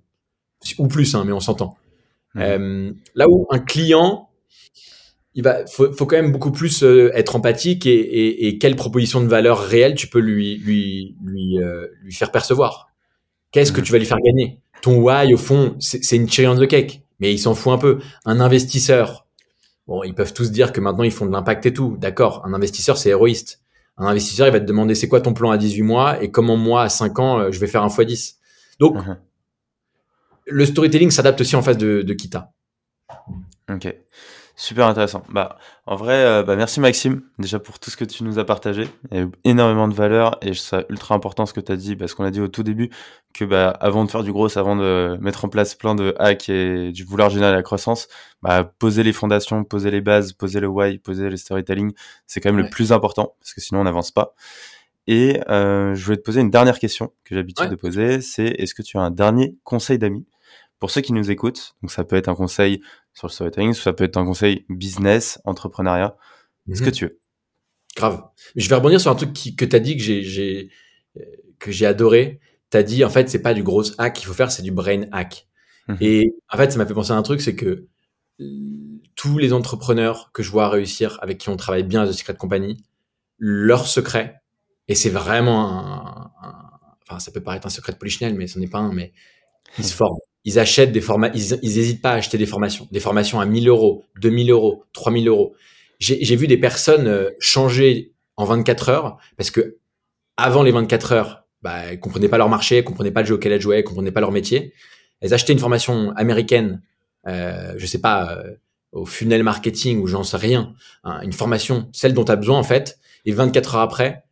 Ou 0.77 0.87
plus, 0.87 1.13
hein, 1.15 1.23
mais 1.25 1.33
on 1.33 1.39
s'entend. 1.39 1.75
Euh, 2.37 2.91
là 3.15 3.27
où 3.29 3.47
un 3.51 3.59
client, 3.59 4.29
il 5.35 5.43
va, 5.43 5.65
faut, 5.65 5.91
faut 5.91 6.05
quand 6.05 6.15
même 6.15 6.31
beaucoup 6.31 6.51
plus 6.51 6.83
euh, 6.83 7.11
être 7.13 7.35
empathique 7.35 7.85
et, 7.85 7.91
et, 7.91 8.47
et 8.47 8.57
quelle 8.57 8.75
proposition 8.75 9.21
de 9.21 9.27
valeur 9.27 9.59
réelle 9.59 9.95
tu 9.95 10.07
peux 10.07 10.19
lui, 10.19 10.57
lui, 10.57 11.15
lui, 11.23 11.57
euh, 11.59 11.87
lui 12.03 12.13
faire 12.13 12.31
percevoir. 12.31 12.87
Qu'est-ce 13.51 13.71
que 13.71 13.81
tu 13.81 13.91
vas 13.91 13.97
lui 13.97 14.05
faire 14.05 14.19
gagner? 14.23 14.59
Ton 14.81 14.97
why, 14.99 15.33
au 15.33 15.37
fond, 15.37 15.75
c'est 15.79 16.03
c'est 16.03 16.15
une 16.15 16.29
cherry 16.29 16.47
on 16.47 16.59
the 16.59 16.67
cake, 16.67 17.02
mais 17.23 17.33
il 17.33 17.39
s'en 17.39 17.55
fout 17.55 17.71
un 17.71 17.77
peu. 17.77 17.99
Un 18.25 18.41
investisseur, 18.41 19.25
bon, 19.87 20.03
ils 20.03 20.13
peuvent 20.13 20.33
tous 20.33 20.51
dire 20.51 20.73
que 20.73 20.81
maintenant 20.81 21.03
ils 21.03 21.11
font 21.11 21.25
de 21.25 21.31
l'impact 21.31 21.65
et 21.65 21.73
tout. 21.73 21.95
D'accord, 21.97 22.41
un 22.45 22.53
investisseur, 22.53 22.97
c'est 22.97 23.09
héroïste. 23.09 23.61
Un 23.97 24.07
investisseur, 24.07 24.45
il 24.47 24.51
va 24.51 24.59
te 24.59 24.65
demander 24.65 24.93
c'est 24.93 25.07
quoi 25.07 25.21
ton 25.21 25.33
plan 25.33 25.49
à 25.51 25.57
18 25.57 25.83
mois 25.83 26.21
et 26.21 26.31
comment 26.31 26.57
moi, 26.57 26.81
à 26.83 26.89
5 26.89 27.19
ans, 27.19 27.39
euh, 27.39 27.51
je 27.51 27.59
vais 27.59 27.67
faire 27.67 27.81
un 27.83 27.87
x10. 27.87 28.35
Donc, 28.79 28.95
Mhm. 28.95 29.17
le 30.47 30.65
storytelling 30.65 31.11
s'adapte 31.11 31.39
aussi 31.39 31.55
en 31.55 31.61
face 31.61 31.77
de, 31.77 32.01
de 32.01 32.13
Kita. 32.13 32.51
Ok, 33.71 33.95
super 34.55 34.87
intéressant. 34.87 35.23
Bah, 35.29 35.57
en 35.85 35.95
vrai, 35.95 36.23
euh, 36.23 36.43
bah, 36.43 36.55
merci 36.55 36.79
Maxime, 36.79 37.21
déjà 37.39 37.59
pour 37.59 37.79
tout 37.79 37.89
ce 37.89 37.97
que 37.97 38.05
tu 38.05 38.23
nous 38.23 38.37
as 38.39 38.45
partagé. 38.45 38.87
Il 39.11 39.17
y 39.17 39.19
a 39.19 39.23
eu 39.23 39.31
énormément 39.43 39.87
de 39.87 39.93
valeur 39.93 40.37
et 40.41 40.53
c'est 40.53 40.85
ultra 40.89 41.15
important 41.15 41.45
ce 41.45 41.53
que 41.53 41.59
tu 41.59 41.71
as 41.71 41.75
dit, 41.75 41.95
parce 41.95 42.13
qu'on 42.13 42.23
a 42.23 42.31
dit 42.31 42.39
au 42.41 42.47
tout 42.47 42.63
début 42.63 42.89
que 43.33 43.45
bah, 43.45 43.69
avant 43.79 44.05
de 44.05 44.11
faire 44.11 44.23
du 44.23 44.31
gros, 44.31 44.55
avant 44.57 44.75
de 44.75 45.17
mettre 45.21 45.45
en 45.45 45.49
place 45.49 45.73
plein 45.75 45.95
de 45.95 46.13
hacks 46.19 46.49
et 46.49 46.91
du 46.91 47.03
vouloir 47.03 47.29
générer 47.29 47.51
la 47.53 47.63
croissance, 47.63 48.07
bah, 48.41 48.63
poser 48.77 49.03
les 49.03 49.13
fondations, 49.13 49.63
poser 49.63 49.89
les 49.91 50.01
bases, 50.01 50.33
poser 50.33 50.59
le 50.59 50.67
why, 50.67 50.99
poser 50.99 51.29
le 51.29 51.37
storytelling, 51.37 51.91
c'est 52.27 52.39
quand 52.39 52.49
même 52.49 52.57
Ouais. 52.57 52.63
le 52.63 52.69
plus 52.69 52.91
important, 52.91 53.35
parce 53.39 53.53
que 53.53 53.61
sinon 53.61 53.81
on 53.81 53.83
n'avance 53.85 54.11
pas. 54.11 54.35
Et 55.07 55.41
euh, 55.49 55.95
je 55.95 56.05
voulais 56.05 56.17
te 56.17 56.21
poser 56.21 56.41
une 56.41 56.49
dernière 56.51 56.79
question 56.79 57.07
que 57.25 57.29
j'ai 57.31 57.35
l'habitude 57.35 57.65
Ouais. 57.65 57.71
de 57.71 57.75
poser, 57.75 58.21
c'est 58.21 58.45
est-ce 58.45 58.73
que 58.73 58.81
tu 58.83 58.97
as 58.97 59.01
un 59.01 59.11
dernier 59.11 59.55
conseil 59.63 59.97
d'amis? 59.97 60.25
Pour 60.79 60.91
ceux 60.91 60.99
qui 61.01 61.13
nous 61.13 61.31
écoutent 61.31 61.75
Donc 61.81 61.91
ça 61.91 62.03
peut 62.03 62.17
être 62.17 62.27
un 62.27 62.35
conseil 62.35 62.81
sur 63.13 63.27
le 63.27 63.31
storytelling, 63.31 63.73
ça 63.73 63.93
peut 63.93 64.03
être 64.05 64.17
un 64.17 64.25
conseil 64.25 64.65
business, 64.69 65.39
entrepreneuriat, 65.45 66.15
ce 66.73 66.79
Mhm. 66.81 66.85
que 66.85 66.89
tu 66.91 67.05
veux. 67.05 67.19
Grave. 67.95 68.23
Je 68.55 68.67
vais 68.69 68.75
rebondir 68.75 68.99
sur 68.99 69.11
un 69.11 69.15
truc 69.15 69.33
qui, 69.33 69.55
que 69.55 69.65
tu 69.65 69.75
as 69.75 69.79
dit 69.79 69.97
que 69.97 70.03
j'ai, 70.03 70.69
euh, 71.17 71.21
que 71.59 71.71
j'ai 71.71 71.85
adoré. 71.85 72.39
Tu 72.71 72.77
as 72.77 72.83
dit, 72.83 73.03
en 73.05 73.09
fait, 73.09 73.29
c'est 73.29 73.41
pas 73.41 73.53
du 73.53 73.61
gros 73.63 73.83
hack 73.99 74.13
qu'il 74.15 74.25
faut 74.25 74.33
faire, 74.33 74.51
c'est 74.51 74.63
du 74.63 74.71
brain 74.71 75.03
hack. 75.11 75.47
Mhm. 75.87 75.97
Et 76.01 76.33
en 76.51 76.57
fait, 76.57 76.71
ça 76.71 76.77
m'a 76.79 76.85
fait 76.87 76.93
penser 76.95 77.11
à 77.11 77.15
un 77.15 77.21
truc, 77.23 77.41
c'est 77.41 77.55
que 77.55 77.87
tous 79.15 79.37
les 79.37 79.53
entrepreneurs 79.53 80.31
que 80.33 80.41
je 80.43 80.49
vois 80.51 80.69
réussir, 80.69 81.19
avec 81.21 81.37
qui 81.37 81.49
on 81.49 81.55
travaille 81.57 81.83
bien 81.83 82.01
à 82.01 82.07
The 82.07 82.13
Secret 82.13 82.35
Company, 82.35 82.83
leur 83.37 83.85
secret, 83.87 84.41
et 84.87 84.95
c'est 84.95 85.09
vraiment 85.09 85.69
un, 85.69 86.31
un- 86.41 86.69
enfin, 87.07 87.19
ça 87.19 87.31
peut 87.31 87.41
paraître 87.43 87.67
un 87.67 87.69
secret 87.69 87.93
de 87.93 87.97
polichinelle, 87.97 88.33
mais 88.35 88.47
ce 88.47 88.57
n'est 88.59 88.67
pas 88.67 88.79
un, 88.79 88.91
mais 88.91 89.13
ils 89.77 89.85
se 89.85 89.93
forment. 89.93 90.17
Ils 90.45 90.59
achètent 90.59 90.91
des 90.91 91.01
formats, 91.01 91.31
ils, 91.33 91.59
ils 91.61 91.77
hésitent 91.79 92.01
pas 92.01 92.11
à 92.11 92.15
acheter 92.15 92.37
des 92.37 92.45
formations, 92.45 92.87
des 92.91 92.99
formations 92.99 93.39
à 93.39 93.45
1000 93.45 93.67
euros, 93.67 94.05
2000 94.19 94.51
euros, 94.51 94.83
3000 94.93 95.27
euros. 95.27 95.55
J'ai 95.99 96.35
vu 96.35 96.47
des 96.47 96.57
personnes 96.57 97.07
euh, 97.07 97.29
changer 97.39 98.11
en 98.35 98.45
24 98.45 98.89
heures 98.89 99.17
parce 99.37 99.51
que 99.51 99.77
avant 100.35 100.63
les 100.63 100.71
24 100.71 101.11
heures, 101.13 101.47
bah, 101.61 101.77
elles 101.89 101.99
comprenaient 101.99 102.27
pas 102.27 102.37
leur 102.37 102.49
marché, 102.49 102.77
elles 102.77 102.83
comprenaient 102.83 103.11
pas 103.11 103.21
le 103.21 103.27
jeu 103.27 103.35
auquel 103.35 103.53
elles 103.53 103.61
jouaient, 103.61 103.77
elles 103.77 103.83
comprenaient 103.85 104.11
pas 104.11 104.19
leur 104.19 104.31
métier. 104.31 104.73
Elles 105.21 105.33
achetaient 105.33 105.53
une 105.53 105.59
formation 105.59 106.11
américaine, 106.17 106.81
euh, 107.27 107.73
je 107.77 107.85
sais 107.85 108.01
pas, 108.01 108.37
euh, 108.37 108.55
au 108.91 109.05
funnel 109.05 109.43
marketing 109.43 110.01
ou 110.01 110.07
j'en 110.07 110.23
sais 110.23 110.37
rien, 110.37 110.73
hein, 111.05 111.21
une 111.21 111.31
formation, 111.31 111.89
celle 111.93 112.13
dont 112.13 112.25
tu 112.25 112.31
as 112.31 112.35
besoin 112.35 112.59
en 112.59 112.63
fait, 112.63 112.99
et 113.25 113.31
24 113.31 113.75
heures 113.75 113.81
après, 113.81 114.23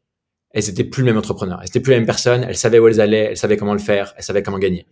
elles 0.51 0.69
étaient 0.69 0.83
plus 0.83 1.01
le 1.01 1.07
même 1.07 1.17
entrepreneur, 1.17 1.59
elles 1.61 1.69
étaient 1.69 1.79
plus 1.79 1.91
la 1.91 1.97
même 1.97 2.05
personne, 2.05 2.43
elles 2.43 2.57
savaient 2.57 2.79
où 2.79 2.87
elles 2.87 2.99
allaient, 2.99 3.29
elles 3.31 3.37
savaient 3.37 3.55
comment 3.55 3.73
le 3.73 3.79
faire, 3.79 4.13
elles 4.17 4.23
savaient 4.23 4.43
comment 4.43 4.59
gagner. 4.59 4.85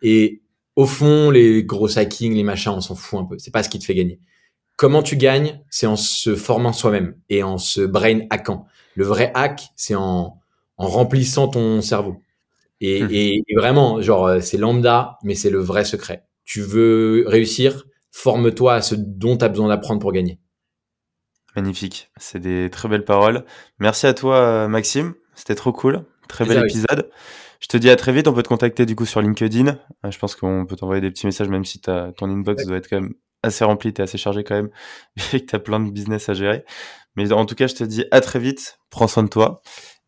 Et 0.00 0.40
au 0.76 0.86
fond, 0.86 1.30
les 1.30 1.64
gros 1.64 1.98
hackings, 1.98 2.34
les 2.34 2.42
machins, 2.42 2.72
on 2.72 2.80
s'en 2.80 2.94
fout 2.94 3.20
un 3.20 3.24
peu. 3.24 3.38
C'est 3.38 3.50
pas 3.50 3.62
ce 3.62 3.68
qui 3.68 3.78
te 3.78 3.84
fait 3.84 3.94
gagner. 3.94 4.20
Comment 4.76 5.02
tu 5.02 5.16
gagnes 5.16 5.60
C'est 5.70 5.86
en 5.86 5.96
se 5.96 6.34
formant 6.34 6.72
soi-même 6.72 7.16
et 7.28 7.42
en 7.42 7.58
se 7.58 7.82
brain 7.82 8.20
hackant. 8.30 8.66
Le 8.94 9.04
vrai 9.04 9.30
hack, 9.34 9.70
c'est 9.76 9.94
en, 9.94 10.38
en 10.76 10.86
remplissant 10.86 11.48
ton 11.48 11.80
cerveau. 11.82 12.22
Et, 12.80 13.02
hmm. 13.02 13.08
et, 13.10 13.42
et 13.46 13.54
vraiment, 13.56 14.00
genre, 14.00 14.42
c'est 14.42 14.58
lambda, 14.58 15.18
mais 15.22 15.34
c'est 15.34 15.50
le 15.50 15.60
vrai 15.60 15.84
secret. 15.84 16.24
Tu 16.44 16.60
veux 16.60 17.24
réussir, 17.26 17.84
forme-toi 18.10 18.74
à 18.74 18.82
ce 18.82 18.94
dont 18.94 19.36
tu 19.36 19.44
as 19.44 19.48
besoin 19.48 19.68
d'apprendre 19.68 20.00
pour 20.00 20.12
gagner. 20.12 20.38
Magnifique, 21.54 22.10
c'est 22.16 22.40
des 22.40 22.70
très 22.70 22.88
belles 22.88 23.04
paroles. 23.04 23.44
Merci 23.78 24.06
à 24.06 24.14
toi 24.14 24.68
Maxime, 24.68 25.14
c'était 25.34 25.54
trop 25.54 25.72
cool, 25.72 26.06
très 26.28 26.44
bel 26.44 26.64
épisode. 26.64 27.10
Je 27.60 27.68
te 27.68 27.76
dis 27.76 27.90
à 27.90 27.96
très 27.96 28.12
vite, 28.12 28.26
on 28.26 28.32
peut 28.32 28.42
te 28.42 28.48
contacter 28.48 28.86
du 28.86 28.96
coup 28.96 29.06
sur 29.06 29.22
LinkedIn. 29.22 29.78
Euh, 30.04 30.10
je 30.10 30.18
pense 30.18 30.34
qu'on 30.34 30.66
peut 30.66 30.76
t'envoyer 30.76 31.00
des 31.00 31.10
petits 31.10 31.26
messages 31.26 31.48
même 31.48 31.64
si 31.64 31.80
as, 31.86 32.12
ton 32.16 32.28
inbox 32.28 32.66
doit 32.66 32.76
être 32.76 32.88
quand 32.88 33.00
même 33.00 33.14
assez 33.42 33.64
rempli, 33.64 33.92
t'es 33.92 34.02
assez 34.02 34.18
chargé 34.18 34.44
quand 34.44 34.54
même 34.54 34.70
et 35.32 35.40
que 35.40 35.46
t'as 35.46 35.58
plein 35.58 35.80
de 35.80 35.90
business 35.90 36.28
à 36.28 36.34
gérer. 36.34 36.64
Mais 37.16 37.32
en 37.32 37.46
tout 37.46 37.54
cas, 37.54 37.66
je 37.66 37.74
te 37.74 37.84
dis 37.84 38.04
à 38.10 38.20
très 38.20 38.38
vite, 38.38 38.78
prends 38.90 39.08
soin 39.08 39.22
de 39.22 39.28
toi 39.28 39.62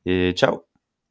et 0.07 0.33
ciao. 0.33 0.65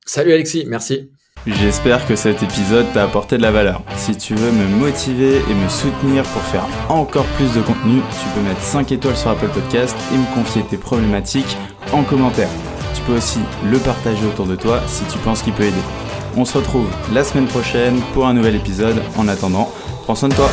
Salut 0.06 0.34
Alexis, 0.34 0.66
merci. 0.68 1.12
J'espère 1.46 2.06
que 2.08 2.16
cet 2.16 2.42
épisode 2.42 2.86
t'a 2.94 3.04
apporté 3.04 3.38
de 3.38 3.42
la 3.42 3.52
valeur. 3.52 3.84
Si 3.98 4.16
tu 4.18 4.34
veux 4.34 4.52
me 4.52 4.66
motiver 4.78 5.38
et 5.38 5.54
me 5.54 5.68
soutenir 5.68 6.24
pour 6.24 6.42
faire 6.44 6.66
encore 6.90 7.26
plus 7.36 7.54
de 7.54 7.62
contenu, 7.62 8.00
tu 8.00 8.30
peux 8.34 8.48
mettre 8.48 8.62
5 8.62 8.92
étoiles 8.94 9.18
sur 9.18 9.30
Apple 9.30 9.50
Podcast 9.50 9.96
et 10.14 10.18
me 10.18 10.36
confier 10.36 10.64
tes 10.64 10.78
problématiques 10.78 11.58
en 11.92 12.04
commentaire. 12.04 12.50
Tu 12.94 13.02
peux 13.02 13.18
aussi 13.18 13.40
le 13.64 13.78
partager 13.80 14.26
autour 14.26 14.46
de 14.46 14.56
toi 14.56 14.82
si 14.88 15.04
tu 15.06 15.18
penses 15.20 15.42
qu'il 15.42 15.54
peut 15.54 15.64
aider. 15.64 15.82
On 16.36 16.46
se 16.46 16.58
retrouve 16.58 16.88
la 17.14 17.24
semaine 17.24 17.48
prochaine 17.48 18.00
pour 18.14 18.28
un 18.28 18.34
nouvel 18.34 18.56
épisode. 18.56 19.02
En 19.18 19.28
attendant, 19.28 19.72
prends 20.04 20.16
soin 20.16 20.30
de 20.30 20.36
toi. 20.36 20.50